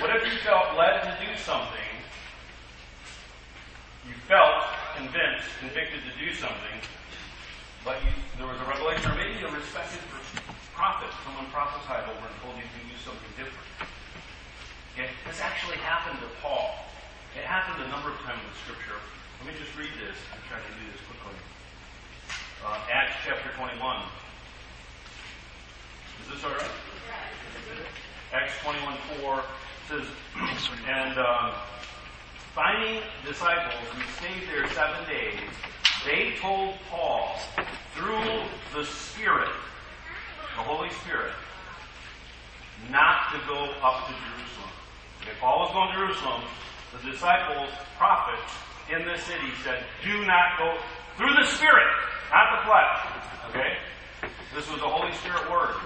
What 0.00 0.14
if 0.14 0.32
you 0.32 0.38
felt 0.40 0.57
led 0.78 1.02
to 1.02 1.10
do 1.18 1.34
something 1.42 1.90
you 4.06 4.14
felt 4.30 4.62
convinced, 4.94 5.50
convicted 5.58 6.06
to 6.06 6.14
do 6.14 6.30
something, 6.38 6.78
but 7.82 7.98
you, 8.06 8.14
there 8.38 8.46
was 8.46 8.62
a 8.62 8.68
revelation, 8.70 9.10
or 9.10 9.18
maybe 9.18 9.42
a 9.42 9.50
respected 9.50 9.98
prophet, 10.70 11.10
someone 11.26 11.50
prophesied 11.50 12.06
over 12.06 12.22
and 12.22 12.36
told 12.46 12.54
you 12.54 12.62
to 12.62 12.80
do 12.86 12.94
something 13.02 13.26
different. 13.34 13.66
Okay? 14.94 15.10
This 15.26 15.42
actually 15.42 15.82
happened 15.82 16.22
to 16.22 16.30
Paul. 16.38 16.86
It 17.34 17.42
happened 17.42 17.82
a 17.82 17.90
number 17.90 18.14
of 18.14 18.18
times 18.22 18.38
in 18.38 18.54
Scripture. 18.62 19.02
Let 19.42 19.50
me 19.50 19.58
just 19.58 19.74
read 19.74 19.90
this. 19.98 20.14
I'm 20.30 20.42
trying 20.46 20.62
to 20.62 20.74
do 20.78 20.86
this 20.94 21.02
quickly. 21.10 21.34
Uh, 22.62 22.78
Acts 22.86 23.18
chapter 23.26 23.50
21. 23.58 23.82
Is 26.22 26.38
this 26.38 26.46
all 26.46 26.54
right? 26.54 26.70
Acts 28.32 28.52
21 28.62 28.94
4 29.20 29.42
says, 29.88 30.06
and 30.86 31.18
um, 31.18 31.52
finding 32.54 33.02
disciples 33.24 33.88
who 33.92 34.02
stayed 34.20 34.48
there 34.48 34.68
seven 34.74 35.08
days, 35.08 35.40
they 36.04 36.34
told 36.40 36.74
Paul 36.90 37.36
through 37.94 38.44
the 38.74 38.84
Spirit, 38.84 39.48
the 40.56 40.62
Holy 40.62 40.90
Spirit, 41.02 41.32
not 42.90 43.32
to 43.32 43.38
go 43.48 43.72
up 43.82 44.06
to 44.06 44.12
Jerusalem. 44.12 44.70
Okay, 45.22 45.32
Paul 45.40 45.60
was 45.60 45.72
going 45.72 45.88
to 45.92 45.96
Jerusalem. 45.96 46.42
The 46.92 47.10
disciples, 47.10 47.70
prophets 47.96 48.52
in 48.92 49.04
the 49.06 49.16
city 49.18 49.52
said, 49.64 49.84
do 50.04 50.24
not 50.26 50.58
go 50.58 50.78
through 51.16 51.34
the 51.34 51.46
Spirit, 51.46 51.88
not 52.30 52.60
the 52.60 52.66
flesh. 52.68 52.98
Okay? 53.50 53.76
This 54.54 54.70
was 54.70 54.80
the 54.80 54.88
Holy 54.88 55.12
Spirit 55.16 55.50
word. 55.50 55.76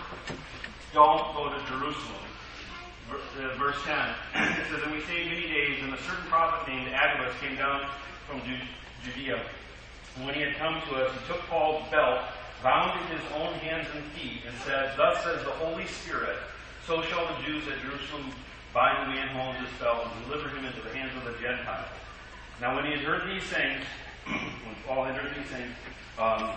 Don't 0.93 1.35
go 1.35 1.49
to 1.49 1.59
Jerusalem. 1.67 2.22
Uh, 3.13 3.57
Verse 3.59 3.77
10 3.85 3.97
it 4.35 4.67
says, 4.71 4.83
And 4.83 4.93
we 4.93 5.01
stayed 5.03 5.29
many 5.29 5.47
days, 5.47 5.83
and 5.83 5.93
a 5.93 6.03
certain 6.03 6.25
prophet 6.29 6.69
named 6.69 6.89
Agabus 6.93 7.35
came 7.41 7.57
down 7.57 7.89
from 8.29 8.41
Judea. 9.05 9.43
And 10.17 10.27
when 10.27 10.35
he 10.35 10.43
had 10.43 10.57
come 10.57 10.81
to 10.89 10.97
us, 10.97 11.13
he 11.13 11.27
took 11.27 11.41
Paul's 11.49 11.89
belt, 11.91 12.23
bound 12.63 13.01
in 13.01 13.19
his 13.19 13.25
own 13.35 13.53
hands 13.61 13.89
and 13.95 14.05
feet, 14.13 14.43
and 14.47 14.55
said, 14.65 14.95
Thus 14.97 15.23
says 15.25 15.45
the 15.45 15.53
Holy 15.53 15.87
Spirit, 15.87 16.37
so 16.87 17.03
shall 17.03 17.27
the 17.27 17.43
Jews 17.43 17.65
at 17.69 17.81
Jerusalem 17.83 18.33
bind 18.73 19.11
the 19.11 19.15
man 19.15 19.29
who 19.29 19.65
this 19.65 19.73
belt 19.79 20.07
and 20.07 20.25
deliver 20.27 20.49
him 20.49 20.65
into 20.65 20.81
the 20.81 20.95
hands 20.97 21.13
of 21.17 21.25
the 21.25 21.39
Gentiles. 21.39 21.89
Now 22.61 22.75
when 22.75 22.85
he 22.87 22.93
had 22.93 23.01
heard 23.01 23.29
these 23.29 23.45
things, 23.45 23.85
when 24.27 24.77
Paul 24.87 25.05
had 25.05 25.17
heard 25.17 25.37
these 25.37 25.51
things, 25.51 25.75
um, 26.19 26.51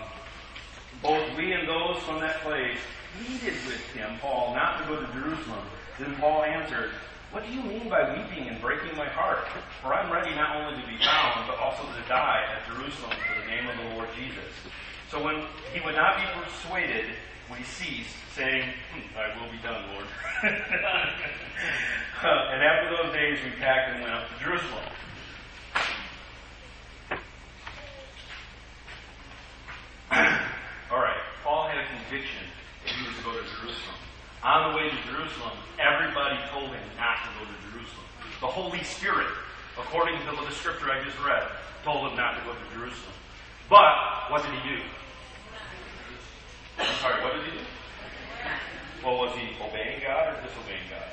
both 1.02 1.36
we 1.36 1.52
and 1.52 1.68
those 1.68 1.98
from 2.02 2.20
that 2.20 2.40
place 2.40 2.78
pleaded 3.18 3.54
with 3.66 3.80
him, 3.92 4.18
Paul, 4.20 4.54
not 4.54 4.80
to 4.80 4.88
go 4.88 5.00
to 5.00 5.06
Jerusalem. 5.12 5.64
Then 5.98 6.14
Paul 6.16 6.44
answered, 6.44 6.90
What 7.32 7.44
do 7.46 7.52
you 7.52 7.62
mean 7.62 7.88
by 7.88 8.04
weeping 8.12 8.48
and 8.48 8.60
breaking 8.60 8.96
my 8.96 9.08
heart? 9.08 9.48
For 9.80 9.94
I'm 9.94 10.12
ready 10.12 10.34
not 10.34 10.56
only 10.56 10.80
to 10.82 10.86
be 10.88 10.98
found, 10.98 11.48
but 11.48 11.58
also 11.58 11.84
to 11.84 12.08
die 12.08 12.44
at 12.52 12.66
Jerusalem 12.68 13.16
for 13.16 13.40
the 13.40 13.46
name 13.48 13.66
of 13.66 13.76
the 13.76 13.94
Lord 13.96 14.08
Jesus. 14.14 14.52
So 15.10 15.22
when 15.24 15.46
he 15.72 15.80
would 15.80 15.94
not 15.94 16.16
be 16.16 16.24
persuaded, 16.36 17.06
we 17.50 17.62
ceased, 17.62 18.14
saying, 18.34 18.74
"Hmm, 18.92 19.16
I 19.16 19.40
will 19.40 19.50
be 19.50 19.58
done, 19.62 19.82
Lord. 19.94 20.06
and 20.42 20.52
after 22.62 22.90
those 22.96 23.12
days 23.14 23.38
we 23.44 23.50
packed 23.58 23.94
and 23.94 24.02
went 24.02 24.14
up 24.14 24.28
to 24.28 24.44
Jerusalem. 24.44 24.84
All 30.90 31.00
right, 31.00 31.22
Paul 31.42 31.68
had 31.68 31.78
a 31.78 31.86
conviction 31.86 32.44
that 32.84 32.92
he 32.92 33.06
was 33.06 33.16
to 33.16 33.22
go 33.22 33.32
to 33.32 33.42
Jerusalem. 33.60 34.05
On 34.46 34.70
the 34.70 34.78
way 34.78 34.86
to 34.86 34.96
Jerusalem, 35.10 35.58
everybody 35.74 36.38
told 36.54 36.70
him 36.70 36.86
not 36.94 37.18
to 37.26 37.30
go 37.34 37.42
to 37.50 37.56
Jerusalem. 37.66 38.06
The 38.38 38.46
Holy 38.46 38.78
Spirit, 38.84 39.26
according 39.74 40.22
to 40.22 40.30
the 40.38 40.54
scripture 40.54 40.86
I 40.86 41.02
just 41.02 41.18
read, 41.18 41.42
told 41.82 42.06
him 42.06 42.16
not 42.16 42.38
to 42.38 42.46
go 42.46 42.54
to 42.54 42.66
Jerusalem. 42.70 43.18
But 43.66 44.30
what 44.30 44.46
did 44.46 44.54
he 44.54 44.62
do? 44.70 44.78
I'm 46.78 46.94
sorry, 47.02 47.18
what 47.26 47.34
did 47.34 47.42
he 47.50 47.58
do? 47.58 47.64
Well, 49.02 49.18
was 49.18 49.34
he 49.34 49.50
obeying 49.58 50.06
God 50.06 50.30
or 50.30 50.38
disobeying 50.46 50.94
God? 50.94 51.10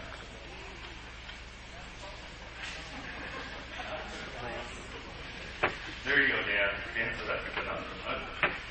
There 6.05 6.21
you 6.21 6.27
go, 6.29 6.37
Dan. 6.37 6.69
Said 6.93 7.25
that's 7.25 7.49
good. 7.49 7.65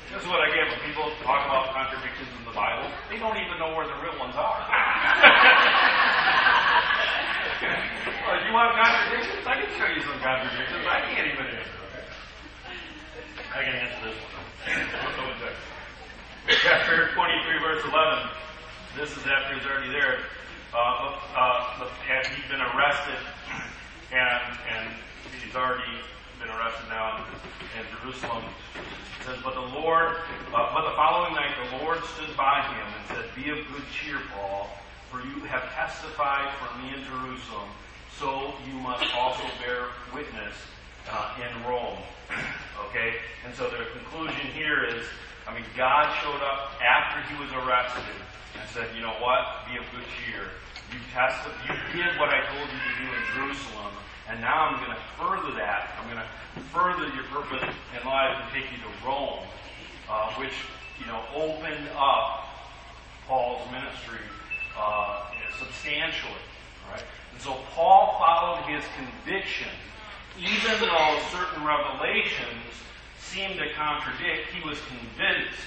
This 0.07 0.23
is 0.23 0.27
what 0.29 0.39
I 0.39 0.55
get 0.55 0.71
when 0.71 0.79
people 0.87 1.11
talk 1.27 1.51
about 1.51 1.75
contradictions 1.75 2.31
the 2.53 2.59
Bible. 2.59 2.85
They 3.09 3.17
don't 3.17 3.37
even 3.37 3.57
know 3.57 3.73
where 3.75 3.87
the 3.87 3.97
real 3.97 4.13
ones 4.21 4.35
are. 4.37 4.61
well, 8.29 8.45
you 8.45 8.53
want 8.53 8.77
contradictions? 8.77 9.41
I 9.47 9.57
can 9.57 9.69
show 9.73 9.89
you 9.89 10.01
some 10.05 10.21
contradictions. 10.21 10.85
I 10.85 11.01
can't 11.09 11.33
even 11.33 11.49
answer. 11.49 11.81
I 13.57 13.63
can 13.65 13.73
answer 13.73 14.05
this 14.05 14.17
one. 14.21 14.45
Let's 14.69 15.17
go 15.17 15.25
into 15.33 15.49
Chapter 16.61 17.09
23, 17.13 17.59
verse 17.59 17.81
11. 17.85 18.29
This 18.97 19.09
is 19.17 19.25
after 19.25 19.57
he's 19.57 19.65
already 19.65 19.89
there. 19.89 20.19
Uh, 20.73 21.17
uh, 21.35 21.89
and 22.09 22.27
he's 22.27 22.45
been 22.49 22.61
arrested, 22.61 23.17
and 24.11 24.57
and 24.73 24.89
he's 25.41 25.55
already 25.55 26.01
been 26.43 26.51
arrested 26.59 26.89
now 26.89 27.23
in, 27.79 27.87
Jerusalem. 28.03 28.43
It 28.75 29.23
says, 29.23 29.39
but 29.43 29.55
the 29.55 29.79
Lord, 29.79 30.19
uh, 30.51 30.75
but 30.75 30.83
the 30.83 30.95
following 30.99 31.33
night 31.33 31.55
the 31.71 31.79
Lord 31.79 32.03
stood 32.03 32.35
by 32.35 32.59
him 32.67 32.87
and 32.99 33.03
said, 33.07 33.25
Be 33.31 33.47
of 33.49 33.63
good 33.71 33.87
cheer, 33.95 34.19
Paul, 34.35 34.67
for 35.07 35.23
you 35.23 35.39
have 35.47 35.63
testified 35.71 36.51
for 36.59 36.67
me 36.83 36.91
in 36.91 36.99
Jerusalem, 37.07 37.71
so 38.19 38.51
you 38.67 38.75
must 38.83 39.07
also 39.15 39.43
bear 39.63 39.87
witness 40.11 40.51
uh, 41.07 41.39
in 41.39 41.63
Rome. 41.63 42.03
okay, 42.91 43.23
and 43.47 43.55
so 43.55 43.71
the 43.71 43.87
conclusion 43.95 44.43
here 44.51 44.83
is, 44.83 45.07
I 45.47 45.55
mean, 45.55 45.63
God 45.77 46.11
showed 46.19 46.43
up 46.43 46.75
after 46.83 47.23
he 47.31 47.39
was 47.39 47.51
arrested 47.63 48.03
and 48.59 48.67
said, 48.75 48.91
You 48.95 49.01
know 49.01 49.15
what? 49.23 49.63
Be 49.71 49.79
of 49.79 49.87
good 49.95 50.07
cheer. 50.19 50.51
You 50.91 50.99
tested, 51.15 51.55
you 51.63 51.73
did 51.95 52.19
what 52.19 52.35
I 52.35 52.43
told 52.51 52.67
you 52.67 52.81
to 52.83 52.93
do 52.99 53.07
in 53.07 53.23
Jerusalem, 53.31 53.95
and 54.29 54.39
now 54.41 54.67
I'm 54.67 54.83
going 54.83 54.95
to 54.95 55.03
further 55.19 55.55
that. 55.57 55.91
I'm 55.99 56.09
going 56.09 56.21
to 56.23 56.61
further 56.71 57.13
your 57.15 57.25
purpose 57.25 57.63
in 57.99 58.07
life 58.07 58.37
and 58.41 58.53
take 58.53 58.71
you 58.71 58.77
to 58.77 59.05
Rome. 59.05 59.43
uh, 60.09 60.33
which 60.35 60.53
you 60.99 61.05
know 61.05 61.21
opened 61.35 61.87
up 61.97 62.47
Paul's 63.27 63.65
ministry 63.71 64.19
uh, 64.77 65.23
substantially. 65.59 66.43
Right? 66.91 67.03
And 67.31 67.41
so 67.41 67.57
Paul 67.71 68.17
followed 68.19 68.63
his 68.69 68.83
conviction, 68.97 69.69
even 70.37 70.79
though 70.81 71.19
certain 71.31 71.63
revelations 71.65 72.73
seemed 73.19 73.57
to 73.59 73.73
contradict. 73.73 74.51
He 74.51 74.67
was 74.67 74.77
convinced 74.87 75.63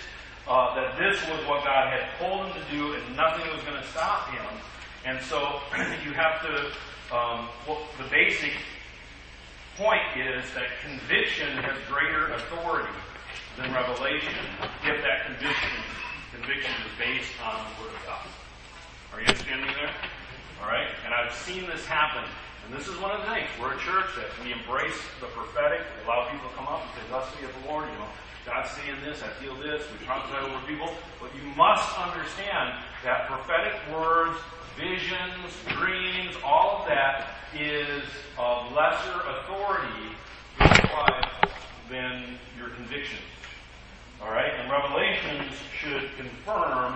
uh, 0.47 0.75
that 0.77 0.99
this 0.99 1.21
was 1.29 1.41
what 1.47 1.65
God 1.65 1.91
had 1.91 2.07
told 2.19 2.47
him 2.47 2.63
to 2.63 2.71
do, 2.71 2.93
and 2.95 3.17
nothing 3.17 3.47
was 3.53 3.63
going 3.65 3.81
to 3.81 3.89
stop 3.89 4.31
him. 4.31 4.47
And 5.07 5.23
so 5.23 5.39
you 6.05 6.11
have 6.13 6.43
to. 6.43 6.67
Um, 7.15 7.47
well, 7.69 7.79
the 8.03 8.11
basic 8.11 8.51
point 9.79 10.03
is 10.19 10.43
that 10.59 10.67
conviction 10.83 11.55
has 11.63 11.79
greater 11.87 12.35
authority 12.35 12.91
than 13.57 13.73
revelation 13.73 14.35
if 14.83 14.99
that 15.07 15.31
conviction 15.31 15.71
conviction 16.35 16.75
is 16.83 16.93
based 16.99 17.31
on 17.47 17.55
the 17.63 17.87
Word 17.87 17.95
of 17.95 18.03
God. 18.03 18.27
Are 19.15 19.21
you 19.23 19.31
understanding 19.31 19.71
there? 19.79 19.95
All 20.59 20.67
right? 20.67 20.91
And 21.07 21.15
I've 21.15 21.33
seen 21.33 21.65
this 21.71 21.87
happen. 21.87 22.27
And 22.67 22.75
this 22.75 22.89
is 22.89 22.99
one 22.99 23.15
of 23.15 23.23
the 23.23 23.31
things. 23.31 23.47
We're 23.63 23.79
a 23.79 23.83
church 23.87 24.11
that 24.19 24.35
we 24.43 24.51
embrace 24.51 24.99
the 25.23 25.31
prophetic. 25.31 25.87
We 26.03 26.11
allow 26.11 26.27
people 26.27 26.51
to 26.51 26.57
come 26.59 26.67
up 26.67 26.83
and 26.83 26.91
say, 26.99 27.07
Thus 27.07 27.31
saith 27.39 27.55
the 27.63 27.71
Lord, 27.71 27.87
you 27.87 27.95
know, 28.03 28.11
God's 28.47 28.71
saying 28.71 28.97
this, 29.05 29.23
I 29.25 29.29
feel 29.43 29.57
this, 29.57 29.83
we 29.91 30.07
prophesy 30.07 30.39
over 30.39 30.65
people. 30.67 30.89
But 31.21 31.35
you 31.35 31.43
must 31.57 31.99
understand 31.99 32.79
that 33.03 33.27
prophetic 33.27 33.75
words, 33.93 34.39
visions, 34.79 35.51
dreams, 35.75 36.37
all 36.45 36.79
of 36.79 36.87
that 36.87 37.27
is 37.59 38.05
of 38.39 38.73
lesser 38.73 39.21
authority 39.27 40.15
than 41.91 42.39
your 42.57 42.69
convictions. 42.71 43.23
All 44.23 44.31
right? 44.31 44.53
And 44.61 44.71
revelations 44.71 45.53
should 45.77 46.09
confirm 46.17 46.95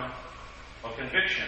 a 0.85 0.93
conviction. 0.97 1.47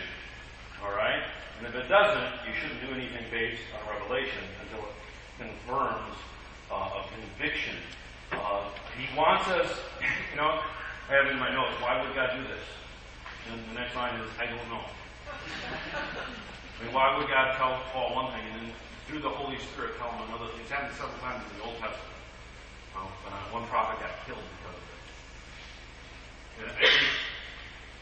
All 0.85 0.93
right? 0.93 1.23
And 1.59 1.67
if 1.67 1.75
it 1.77 1.89
doesn't, 1.89 2.33
you 2.47 2.55
shouldn't 2.61 2.81
do 2.81 2.93
anything 2.93 3.25
based 3.31 3.63
on 3.79 3.95
revelation 3.95 4.43
until 4.65 4.85
it 4.85 4.95
confirms 5.39 6.17
uh, 6.73 6.75
a 6.75 7.05
conviction. 7.15 7.77
Uh, 8.33 8.65
he 8.97 9.07
wants 9.17 9.49
us, 9.49 9.71
you 10.31 10.37
know, 10.37 10.61
I 11.09 11.15
have 11.15 11.27
in 11.27 11.39
my 11.39 11.53
notes, 11.53 11.77
why 11.81 12.01
would 12.01 12.15
God 12.15 12.31
do 12.37 12.43
this? 12.49 12.65
And 13.51 13.61
the 13.71 13.81
next 13.81 13.97
line 13.97 14.15
is, 14.21 14.31
I 14.39 14.47
don't 14.47 14.69
know. 14.71 14.85
I 15.33 16.85
mean, 16.85 16.95
why 16.95 17.17
would 17.17 17.29
God 17.29 17.57
tell 17.57 17.83
Paul 17.93 18.15
one 18.15 18.33
thing 18.33 18.43
and 18.49 18.67
then 18.67 18.73
through 19.07 19.21
the 19.21 19.31
Holy 19.31 19.59
Spirit 19.59 19.99
tell 19.99 20.11
him 20.11 20.29
another 20.29 20.51
thing? 20.51 20.63
It's 20.63 20.71
happened 20.71 20.95
several 20.97 21.19
times 21.21 21.45
in 21.53 21.59
the 21.59 21.65
Old 21.67 21.77
Testament. 21.79 22.17
Well, 22.95 23.13
uh, 23.29 23.55
one 23.55 23.67
prophet 23.69 24.01
got 24.01 24.15
killed 24.25 24.41
because 24.41 24.77
of 24.79 24.85
it. 24.89 25.03
And 26.59 26.65
I 26.71 26.75
think, 26.81 26.95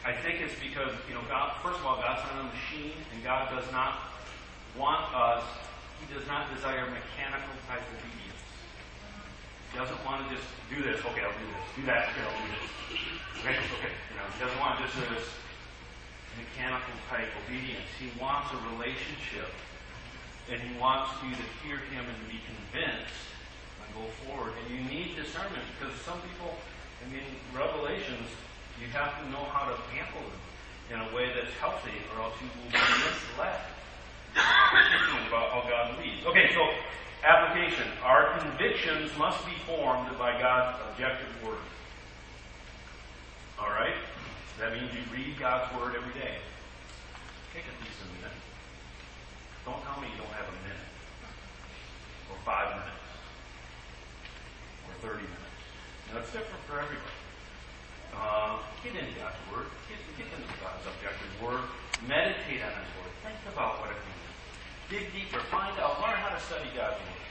I 0.01 0.13
think 0.13 0.35
it's 0.39 0.57
because, 0.61 0.93
you 1.07 1.13
know, 1.13 1.25
God, 1.27 1.57
first 1.59 1.79
of 1.79 1.85
all, 1.85 1.97
God's 1.99 2.23
not 2.31 2.41
a 2.41 2.47
machine, 2.47 2.95
and 3.13 3.23
God 3.23 3.49
does 3.51 3.67
not 3.71 4.11
want 4.77 5.13
us, 5.13 5.43
He 5.99 6.07
does 6.13 6.25
not 6.27 6.53
desire 6.53 6.87
mechanical 6.87 7.53
type 7.67 7.83
obedience. 7.91 8.30
Doesn't 9.75 10.03
want 10.03 10.27
to 10.27 10.35
just 10.35 10.47
do 10.67 10.83
this, 10.83 10.99
okay, 10.99 11.23
I'll 11.23 11.39
do 11.39 11.47
this. 11.47 11.65
Do 11.79 11.83
that, 11.87 12.11
okay, 12.11 12.23
I'll 12.27 12.39
do 12.43 12.51
this. 12.51 12.67
Okay, 13.39 13.55
okay. 13.55 13.93
You 14.11 14.15
know, 14.19 14.27
he 14.35 14.37
doesn't 14.43 14.59
want 14.59 14.83
just 14.83 14.99
this 14.99 15.27
mechanical 16.35 16.91
type 17.07 17.31
obedience. 17.47 17.87
He 17.95 18.11
wants 18.19 18.51
a 18.51 18.59
relationship, 18.75 19.47
and 20.51 20.59
he 20.59 20.75
wants 20.75 21.15
you 21.23 21.31
to 21.31 21.45
hear 21.63 21.79
him 21.87 22.03
and 22.03 22.19
be 22.27 22.43
convinced 22.43 23.15
and 23.79 23.87
go 23.95 24.03
forward. 24.27 24.59
And 24.59 24.67
you 24.75 24.83
need 24.91 25.15
discernment 25.15 25.63
because 25.79 25.95
some 26.03 26.19
people, 26.19 26.51
I 26.99 27.07
mean, 27.07 27.23
revelations, 27.55 28.27
you 28.75 28.91
have 28.91 29.15
to 29.23 29.25
know 29.31 29.47
how 29.55 29.71
to 29.71 29.75
handle 29.95 30.19
them 30.19 30.41
in 30.91 30.99
a 30.99 31.09
way 31.15 31.31
that's 31.31 31.55
healthy, 31.63 31.95
or 32.11 32.27
else 32.27 32.35
you 32.43 32.51
will 32.59 32.75
be 32.75 32.83
misled. 33.07 33.63
About 35.31 35.51
how 35.55 35.63
God 35.63 35.99
leads. 35.99 36.27
Okay, 36.27 36.51
so 36.51 36.59
application. 37.23 37.87
Our 38.03 38.37
convictions 38.39 39.11
must 39.17 39.45
be 39.45 39.53
formed 39.65 40.17
by 40.17 40.39
God's 40.39 40.77
objective 40.89 41.29
word. 41.45 41.61
All 43.59 43.69
right? 43.69 43.95
That 44.59 44.73
means 44.73 44.93
you 44.93 45.01
read 45.13 45.39
God's 45.39 45.73
Word 45.73 45.95
every 45.95 46.13
day. 46.13 46.37
Take 47.53 47.65
at 47.65 47.77
least 47.81 47.97
a 48.01 48.07
minute. 48.13 48.37
Don't 49.65 49.81
tell 49.85 50.01
me 50.01 50.09
you 50.09 50.17
don't 50.17 50.33
have 50.33 50.49
a 50.49 50.57
minute, 50.65 50.89
or 52.29 52.37
five 52.45 52.69
minutes, 52.77 53.09
or 54.85 54.93
30 55.13 55.25
minutes. 55.25 55.61
Now, 56.09 56.21
it's 56.21 56.33
different 56.33 56.61
for 56.65 56.77
everybody. 56.77 57.17
Uh, 58.13 58.61
get 58.83 58.97
into 58.97 59.13
God's 59.17 59.41
Word. 59.49 59.69
Get, 59.89 59.97
get 60.17 60.29
into 60.29 60.53
God's 60.61 60.85
objective 60.85 61.31
Word. 61.41 61.65
Meditate 62.05 62.61
on 62.61 62.73
His 62.73 62.91
Word. 62.97 63.13
Think 63.25 63.37
about 63.49 63.81
what 63.81 63.93
it 63.93 63.97
means. 63.97 64.10
Dig 64.91 65.07
deeper. 65.15 65.39
Find 65.47 65.71
out. 65.79 66.03
Learn 66.03 66.19
how 66.19 66.35
to 66.35 66.41
study 66.43 66.67
God's 66.75 66.99
Word. 66.99 67.23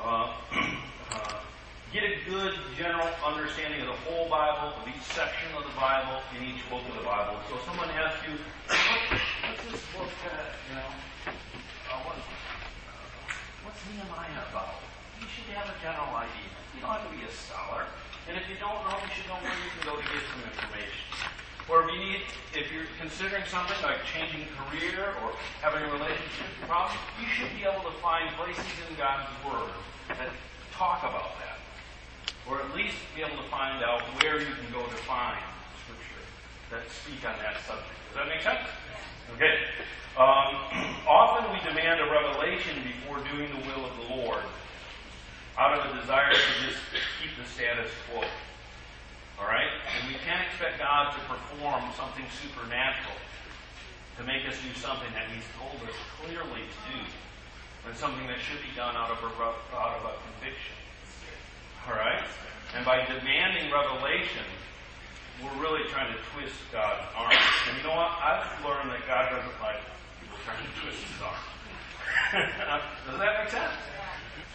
Uh, 0.00 0.32
uh, 1.12 1.36
get 1.92 2.00
a 2.00 2.16
good 2.24 2.56
general 2.80 3.12
understanding 3.20 3.84
of 3.84 3.92
the 3.92 4.00
whole 4.08 4.24
Bible, 4.32 4.72
of 4.80 4.88
each 4.88 5.04
section 5.12 5.52
of 5.52 5.68
the 5.68 5.76
Bible, 5.76 6.24
in 6.32 6.48
each 6.48 6.64
book 6.72 6.80
of 6.88 6.96
the 6.96 7.04
Bible. 7.04 7.36
So 7.52 7.60
if 7.60 7.68
someone 7.68 7.92
asks 7.92 8.24
you, 8.24 8.40
what's 8.72 9.68
this 9.68 9.84
book, 9.92 10.08
uh, 10.24 10.48
you 10.72 10.80
know, 10.80 10.88
uh, 11.92 12.00
what, 12.08 12.16
uh, 12.16 12.24
what's 13.68 13.84
Nehemiah 13.92 14.40
about? 14.48 14.80
You 15.20 15.28
should 15.28 15.52
have 15.52 15.68
a 15.68 15.76
general 15.84 16.08
idea. 16.16 16.56
You 16.72 16.80
don't 16.80 16.96
have 16.96 17.04
to 17.04 17.12
be 17.12 17.20
a 17.20 17.32
scholar. 17.36 17.84
And 18.32 18.40
if 18.40 18.48
you 18.48 18.56
don't 18.56 18.80
know, 18.88 18.96
you 18.96 19.12
should 19.12 19.28
know 19.28 19.36
where 19.44 19.52
you 19.52 19.68
can 19.76 19.92
go 19.92 20.00
to 20.00 20.04
get 20.08 20.24
some 20.24 20.40
information. 20.40 21.04
Or 21.68 21.84
if 21.84 21.92
you 21.92 22.00
need, 22.00 22.24
if 22.56 22.72
you're 22.72 22.88
considering 23.02 23.42
something 23.50 23.74
like 23.82 23.98
changing 24.06 24.46
career 24.54 25.10
or 25.26 25.34
having 25.58 25.82
a 25.82 25.90
relationship 25.90 26.46
problem, 26.70 26.94
you 27.18 27.26
should 27.26 27.50
be 27.58 27.66
able 27.66 27.82
to 27.82 27.90
find 27.98 28.30
places 28.38 28.62
in 28.86 28.94
God's 28.94 29.26
Word 29.42 29.74
that 30.06 30.30
talk 30.70 31.02
about 31.02 31.34
that 31.42 31.58
or 32.46 32.62
at 32.62 32.70
least 32.74 32.94
be 33.14 33.22
able 33.22 33.42
to 33.42 33.48
find 33.50 33.82
out 33.82 34.02
where 34.22 34.38
you 34.38 34.54
can 34.54 34.70
go 34.70 34.86
to 34.86 34.98
find 35.02 35.42
scripture 35.82 36.22
that 36.70 36.86
speak 36.90 37.18
on 37.26 37.34
that 37.42 37.58
subject. 37.66 37.90
Does 38.10 38.22
that 38.22 38.28
make 38.30 38.42
sense? 38.42 38.62
Okay. 39.34 39.66
Um, 40.14 40.54
often 41.10 41.50
we 41.50 41.58
demand 41.66 41.98
a 42.00 42.06
revelation 42.06 42.86
before 42.86 43.18
doing 43.34 43.50
the 43.50 43.62
will 43.66 43.82
of 43.82 43.94
the 43.98 44.14
Lord 44.14 44.46
out 45.58 45.74
of 45.74 45.90
a 45.90 46.00
desire 46.00 46.30
to 46.30 46.52
just 46.66 46.78
keep 47.18 47.34
the 47.34 47.46
status 47.50 47.90
quo. 48.10 48.22
All 49.42 49.50
right? 49.50 49.66
And 49.66 50.06
we 50.06 50.14
can't 50.22 50.46
expect 50.46 50.78
God 50.78 51.10
to 51.18 51.20
perform 51.26 51.82
something 51.98 52.24
supernatural 52.38 53.18
to 54.18 54.22
make 54.22 54.46
us 54.46 54.54
do 54.62 54.70
something 54.78 55.10
that 55.18 55.26
He's 55.34 55.44
told 55.58 55.82
us 55.82 55.96
clearly 56.20 56.62
to 56.62 56.80
do, 56.94 57.00
and 57.88 57.96
something 57.96 58.26
that 58.30 58.38
should 58.38 58.62
be 58.62 58.70
done 58.78 58.94
out 58.94 59.10
of 59.10 59.18
a, 59.18 59.30
out 59.74 59.98
of 59.98 60.02
a 60.06 60.14
conviction. 60.30 60.78
All 61.88 61.98
right? 61.98 62.22
And 62.76 62.86
by 62.86 63.02
demanding 63.04 63.72
revelation, 63.72 64.46
we're 65.42 65.58
really 65.58 65.88
trying 65.90 66.12
to 66.12 66.20
twist 66.30 66.54
God's 66.70 67.02
arm. 67.16 67.34
And 67.34 67.76
you 67.76 67.82
know 67.82 67.96
what? 67.96 68.14
I've 68.22 68.46
learned 68.62 68.94
that 68.94 69.02
God 69.10 69.34
doesn't 69.34 69.58
like 69.58 69.82
people 70.22 70.38
trying 70.46 70.62
to 70.62 70.72
twist 70.78 71.02
his 71.02 71.18
arm. 71.18 71.42
Does 73.10 73.18
that 73.18 73.42
make 73.42 73.50
sense? 73.50 73.74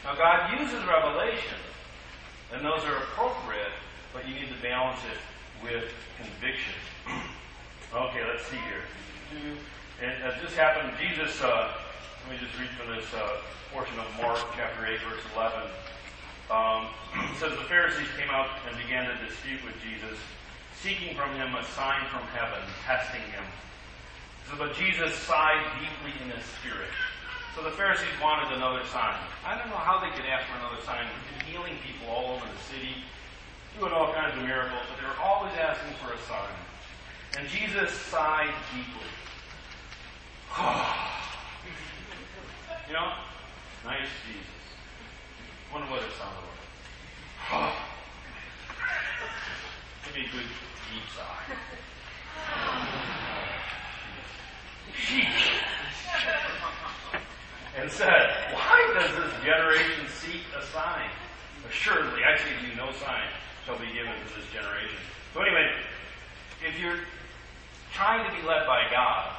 Now, 0.05 0.15
God 0.15 0.55
uses 0.61 0.79
revelation, 0.87 1.59
and 2.53 2.63
those 2.63 2.85
are 2.85 3.03
appropriate, 3.03 3.75
but 4.13 4.27
you 4.27 4.35
need 4.35 4.49
to 4.49 4.59
balance 4.61 4.99
it 5.05 5.19
with 5.63 5.85
conviction. 6.17 6.73
okay, 7.93 8.23
let's 8.25 8.45
see 8.47 8.61
here. 8.67 8.83
And 10.01 10.13
as 10.23 10.39
this 10.41 10.55
happened, 10.55 10.93
Jesus, 11.01 11.41
uh, 11.41 11.73
let 12.25 12.31
me 12.31 12.37
just 12.37 12.57
read 12.59 12.69
from 12.77 12.95
this 12.95 13.07
uh, 13.13 13.41
portion 13.73 13.97
of 13.99 14.07
Mark 14.21 14.39
chapter 14.55 14.85
8, 14.85 14.99
verse 15.09 15.25
11. 15.33 15.61
Um, 16.47 16.87
says 17.39 17.51
the 17.57 17.67
Pharisees 17.67 18.07
came 18.17 18.29
out 18.29 18.47
and 18.67 18.77
began 18.77 19.09
to 19.09 19.15
dispute 19.25 19.59
with 19.65 19.75
Jesus, 19.83 20.15
seeking 20.79 21.15
from 21.15 21.33
him 21.35 21.55
a 21.55 21.63
sign 21.75 22.05
from 22.13 22.23
heaven, 22.31 22.61
testing 22.85 23.25
him. 23.33 23.43
So, 24.47 24.55
but 24.55 24.75
Jesus 24.75 25.11
sighed 25.27 25.59
deeply 25.81 26.15
in 26.23 26.31
his 26.31 26.45
spirit. 26.61 26.93
So 27.57 27.65
the 27.65 27.73
Pharisees 27.73 28.13
wanted 28.21 28.53
another 28.55 28.85
sign. 28.93 29.17
I 29.43 29.57
don't 29.57 29.73
know 29.73 29.81
how 29.81 29.97
they 29.97 30.13
could 30.13 30.29
ask 30.29 30.45
for 30.45 30.61
another 30.61 30.79
sign. 30.85 31.03
He's 31.09 31.25
been 31.33 31.43
healing 31.51 31.75
people 31.81 32.05
all 32.07 32.37
over 32.37 32.45
the 32.45 32.63
city, 32.69 33.01
doing 33.79 33.93
all 33.93 34.11
kinds 34.13 34.35
of 34.35 34.43
miracles, 34.43 34.81
but 34.89 34.99
they 34.99 35.05
were 35.07 35.15
always 35.23 35.53
asking 35.53 35.93
for 36.03 36.11
a 36.13 36.17
sign. 36.27 36.51
And 37.37 37.47
Jesus 37.47 37.91
sighed 37.91 38.53
deeply. 38.73 39.07
you 42.87 42.93
know, 42.93 43.13
nice 43.85 44.07
Jesus. 44.25 44.49
Wonder 45.71 45.87
what 45.91 46.01
it 46.01 46.09
sounded 46.17 46.41
like. 47.51 47.73
Give 50.05 50.15
me 50.15 50.21
a 50.21 50.23
good 50.31 50.47
deep 50.91 51.07
sigh. 51.15 51.45
And 57.79 57.91
said, 57.91 58.53
Why 58.53 58.91
does 58.95 59.11
this 59.15 59.31
generation 59.43 60.07
seek 60.09 60.41
a 60.57 60.61
sign? 60.65 60.86
Assuredly, 61.69 62.23
I 62.23 62.37
say 62.37 62.55
to 62.59 62.67
you, 62.67 62.75
no 62.75 62.91
sign 62.93 63.27
shall 63.65 63.77
be 63.77 63.91
given 63.91 64.11
to 64.11 64.27
this 64.35 64.47
generation. 64.53 64.97
So 65.33 65.41
anyway, 65.41 65.71
if 66.63 66.79
you're 66.79 66.99
trying 67.93 68.23
to 68.23 68.31
be 68.31 68.47
led 68.47 68.65
by 68.65 68.87
God, 68.91 69.35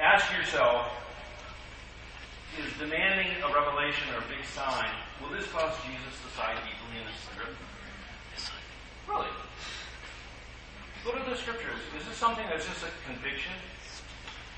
ask 0.00 0.26
yourself, 0.36 0.90
is 2.58 2.70
demanding 2.78 3.30
a 3.42 3.50
revelation 3.54 4.10
or 4.14 4.18
a 4.18 4.26
big 4.30 4.42
sign, 4.46 4.90
will 5.22 5.30
this 5.30 5.46
cause 5.50 5.74
Jesus 5.86 6.14
to 6.22 6.28
sigh 6.34 6.54
deeply 6.66 7.02
in 7.02 7.06
his 7.06 7.18
spirit? 7.22 7.54
Really? 9.06 9.30
Go 11.04 11.12
to 11.12 11.30
the 11.30 11.36
scriptures. 11.36 11.78
Is 11.98 12.06
this 12.06 12.16
something 12.16 12.46
that's 12.48 12.66
just 12.66 12.82
a 12.82 12.90
conviction? 13.06 13.52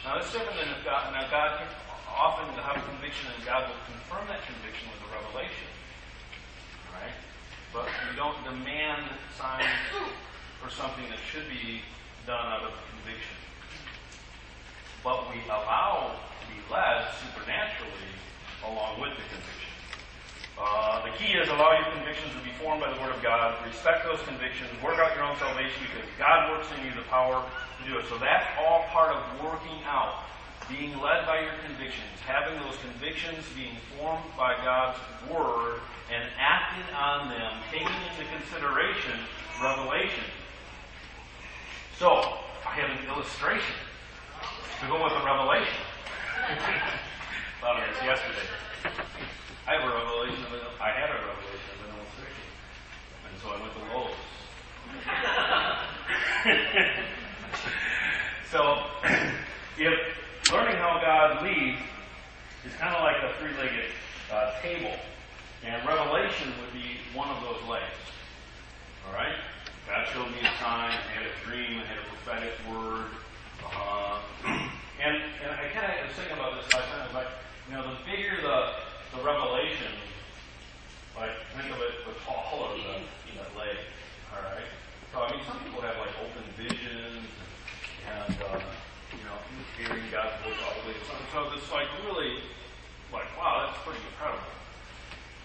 Now, 0.04 0.16
that's 0.16 0.30
different 0.30 0.56
than 0.56 0.70
if 0.70 0.84
God, 0.84 1.12
now 1.12 1.26
God 1.28 1.60
often 2.06 2.46
have 2.62 2.78
a 2.78 2.84
conviction 2.86 3.28
and 3.34 3.44
God 3.44 3.68
will 3.68 3.82
confirm 3.90 4.24
that 4.30 4.46
conviction 4.46 4.88
with 4.88 5.02
a 5.04 5.10
revelation. 5.12 5.68
Right? 7.02 7.16
But 7.72 7.86
we 8.08 8.16
don't 8.16 8.36
demand 8.44 9.04
signs 9.36 9.68
for 10.62 10.70
something 10.70 11.04
that 11.10 11.20
should 11.30 11.48
be 11.48 11.82
done 12.26 12.40
out 12.40 12.62
of 12.64 12.72
conviction. 12.96 13.36
But 15.04 15.28
we 15.30 15.44
allow 15.46 16.16
to 16.16 16.44
be 16.48 16.58
led 16.72 17.04
supernaturally 17.20 18.10
along 18.64 19.00
with 19.00 19.12
the 19.14 19.22
conviction. 19.28 19.56
Uh, 20.56 21.04
the 21.04 21.12
key 21.20 21.36
is 21.36 21.48
allow 21.52 21.76
your 21.76 21.92
convictions 21.92 22.32
to 22.32 22.40
be 22.40 22.50
formed 22.56 22.80
by 22.80 22.88
the 22.88 22.98
Word 22.98 23.12
of 23.12 23.20
God. 23.22 23.54
Respect 23.68 24.08
those 24.08 24.20
convictions. 24.24 24.72
Work 24.82 24.98
out 24.98 25.14
your 25.14 25.28
own 25.28 25.36
salvation 25.36 25.76
because 25.84 26.08
God 26.16 26.50
works 26.50 26.66
in 26.72 26.80
you 26.80 26.96
the 26.96 27.04
power 27.12 27.44
to 27.44 27.82
do 27.84 28.00
it. 28.00 28.08
So 28.08 28.16
that's 28.16 28.48
all 28.64 28.88
part 28.88 29.12
of 29.12 29.20
working 29.44 29.84
out. 29.84 30.24
Being 30.68 30.98
led 30.98 31.26
by 31.26 31.40
your 31.40 31.54
convictions. 31.64 32.10
Having 32.26 32.58
those 32.60 32.76
convictions 32.82 33.44
being 33.54 33.76
formed 33.96 34.24
by 34.36 34.56
God's 34.64 34.98
Word 35.30 35.80
and 36.12 36.28
acting 36.38 36.94
on 36.94 37.28
them, 37.28 37.52
taking 37.70 37.86
into 37.86 38.24
consideration 38.34 39.18
revelation. 39.62 40.24
So, 41.98 42.38
I 42.66 42.74
have 42.80 42.90
an 42.90 43.06
illustration 43.08 43.74
to 44.80 44.86
go 44.88 45.02
with 45.02 45.12
the 45.14 45.24
revelation. 45.24 45.80
Thought 47.60 47.80
of 47.80 47.88
this 47.94 48.02
yesterday. 48.04 48.46
I 49.66 49.74
have 49.74 49.84
a 49.84 49.94
revelation 49.94 50.44
of 50.44 50.52
an, 50.52 50.60
I 50.80 50.90
had 50.90 51.10
a 51.10 51.14
revelation 51.14 51.70
of 51.74 51.88
an 51.88 51.94
illustration. 51.96 52.46
And 53.24 53.34
so 53.40 53.48
I 53.50 53.56
went 53.62 53.72
to 53.72 53.82
Lowe's. 53.94 54.14
so, 58.52 58.60
if 59.78 60.15
learning 60.52 60.76
how 60.76 61.00
God 61.00 61.42
leads 61.42 61.78
is 62.64 62.72
kind 62.78 62.94
of 62.94 63.02
like 63.02 63.16
a 63.22 63.34
three-legged 63.40 63.90
uh, 64.30 64.60
table, 64.62 64.94
and 65.64 65.86
revelation 65.86 66.52
would 66.60 66.72
be 66.72 66.98
one 67.14 67.28
of 67.30 67.42
those 67.42 67.62
legs. 67.68 67.98
All 69.06 69.14
right? 69.14 69.34
God 69.86 70.06
showed 70.12 70.30
me 70.30 70.38
a 70.42 70.50
sign, 70.62 70.94
I 70.94 71.10
had 71.14 71.26
a 71.26 71.34
dream, 71.46 71.82
I 71.82 71.86
had 71.86 71.98
a 71.98 72.06
prophetic 72.10 72.54
word. 72.70 73.10
Uh, 73.64 74.18
and, 75.02 75.16
and 75.42 75.50
I 75.50 75.66
kind 75.74 75.90
of 75.90 76.06
was 76.06 76.14
thinking 76.14 76.38
about 76.38 76.54
this 76.62 76.72
last 76.74 76.90
time. 76.90 77.14
Like, 77.14 77.30
you 77.68 77.74
know, 77.74 77.82
the 77.82 77.98
bigger 78.06 78.38
the, 78.42 78.70
the 79.18 79.22
revelation, 79.24 79.90
like, 81.16 81.34
think 81.58 81.74
of 81.74 81.78
it 81.82 82.06
the 82.06 82.14
taller 82.22 82.76
the, 82.78 83.02
the 83.34 83.58
leg. 83.58 83.78
All 84.30 84.42
right? 84.42 84.66
So, 85.10 85.22
I 85.22 85.30
mean, 85.30 85.42
some 85.46 85.58
people 85.64 85.82
have, 85.82 85.96
like, 85.98 86.14
open 86.22 86.46
visions 86.54 87.30
and, 88.06 88.36
uh, 88.42 88.60
you 89.16 89.24
know, 89.24 89.38
hearing 89.78 90.04
God's 90.10 90.36
voice. 90.44 90.56
So, 91.08 91.14
so 91.32 91.56
it's, 91.56 91.70
like, 91.72 91.88
really, 92.04 92.38
like, 93.12 93.26
wow, 93.38 93.66
that's 93.66 93.82
pretty 93.84 94.04
incredible. 94.12 94.44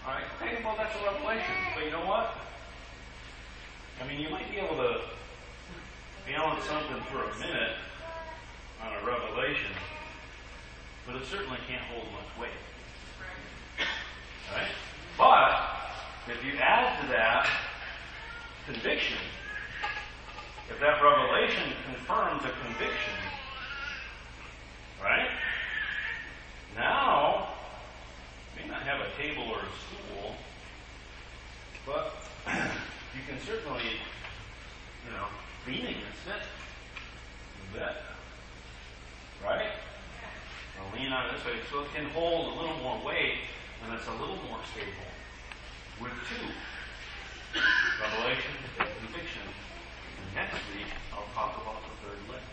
All 0.06 0.14
right? 0.14 0.24
Okay, 0.40 0.62
well, 0.64 0.76
that's 0.76 0.94
a 0.96 1.02
revelation. 1.04 1.54
But 1.74 1.84
you 1.84 1.90
know 1.90 2.06
what? 2.06 2.34
I 4.00 4.08
mean, 4.08 4.20
you 4.20 4.30
might 4.30 4.50
be 4.50 4.58
able 4.58 4.76
to 4.76 5.00
balance 6.26 6.64
something 6.64 7.02
for 7.10 7.22
a 7.22 7.38
minute 7.38 7.76
on 8.82 8.92
a 8.92 9.06
revelation, 9.06 9.70
but 11.06 11.16
it 11.16 11.24
certainly 11.26 11.58
can't 11.68 11.82
hold 11.92 12.06
much 12.12 12.30
weight. 12.40 12.58
Right? 14.52 14.70
But 15.16 16.34
if 16.34 16.44
you 16.44 16.58
add 16.58 17.00
to 17.02 17.08
that 17.08 17.46
conviction, 18.66 19.18
if 20.70 20.80
that 20.80 21.02
revelation 21.02 21.72
confirms 21.86 22.42
a 22.44 22.52
conviction, 22.66 23.14
right? 25.02 25.28
Now, 26.76 27.48
you 28.56 28.62
may 28.62 28.68
not 28.68 28.82
have 28.82 29.00
a 29.00 29.10
table 29.20 29.44
or 29.44 29.58
a 29.58 29.72
stool, 29.84 30.34
but 31.84 32.14
you 33.14 33.20
can 33.28 33.38
certainly, 33.44 34.00
you 35.04 35.12
know, 35.12 35.26
lean 35.66 35.84
against 35.84 36.24
it. 36.26 36.42
You 37.58 37.78
bet. 37.78 38.02
Right? 39.44 39.72
I'll 40.80 40.98
lean 40.98 41.12
on 41.12 41.26
it 41.26 41.32
this 41.36 41.44
way 41.44 41.52
so 41.70 41.82
it 41.82 41.88
can 41.94 42.06
hold 42.10 42.56
a 42.56 42.60
little 42.60 42.76
more 42.78 43.04
weight 43.04 43.38
and 43.84 43.92
it's 43.94 44.06
a 44.06 44.12
little 44.12 44.38
more 44.48 44.58
stable. 44.72 45.08
With 46.00 46.12
two. 46.30 46.48
Revelation 48.00 48.54
and 48.78 48.88
conviction. 49.04 49.42
And 49.44 50.34
next 50.34 50.56
week 50.72 50.88
I'll 51.12 51.28
talk 51.34 51.60
about 51.60 51.82
the 51.82 52.08
third 52.08 52.18
leg. 52.30 52.51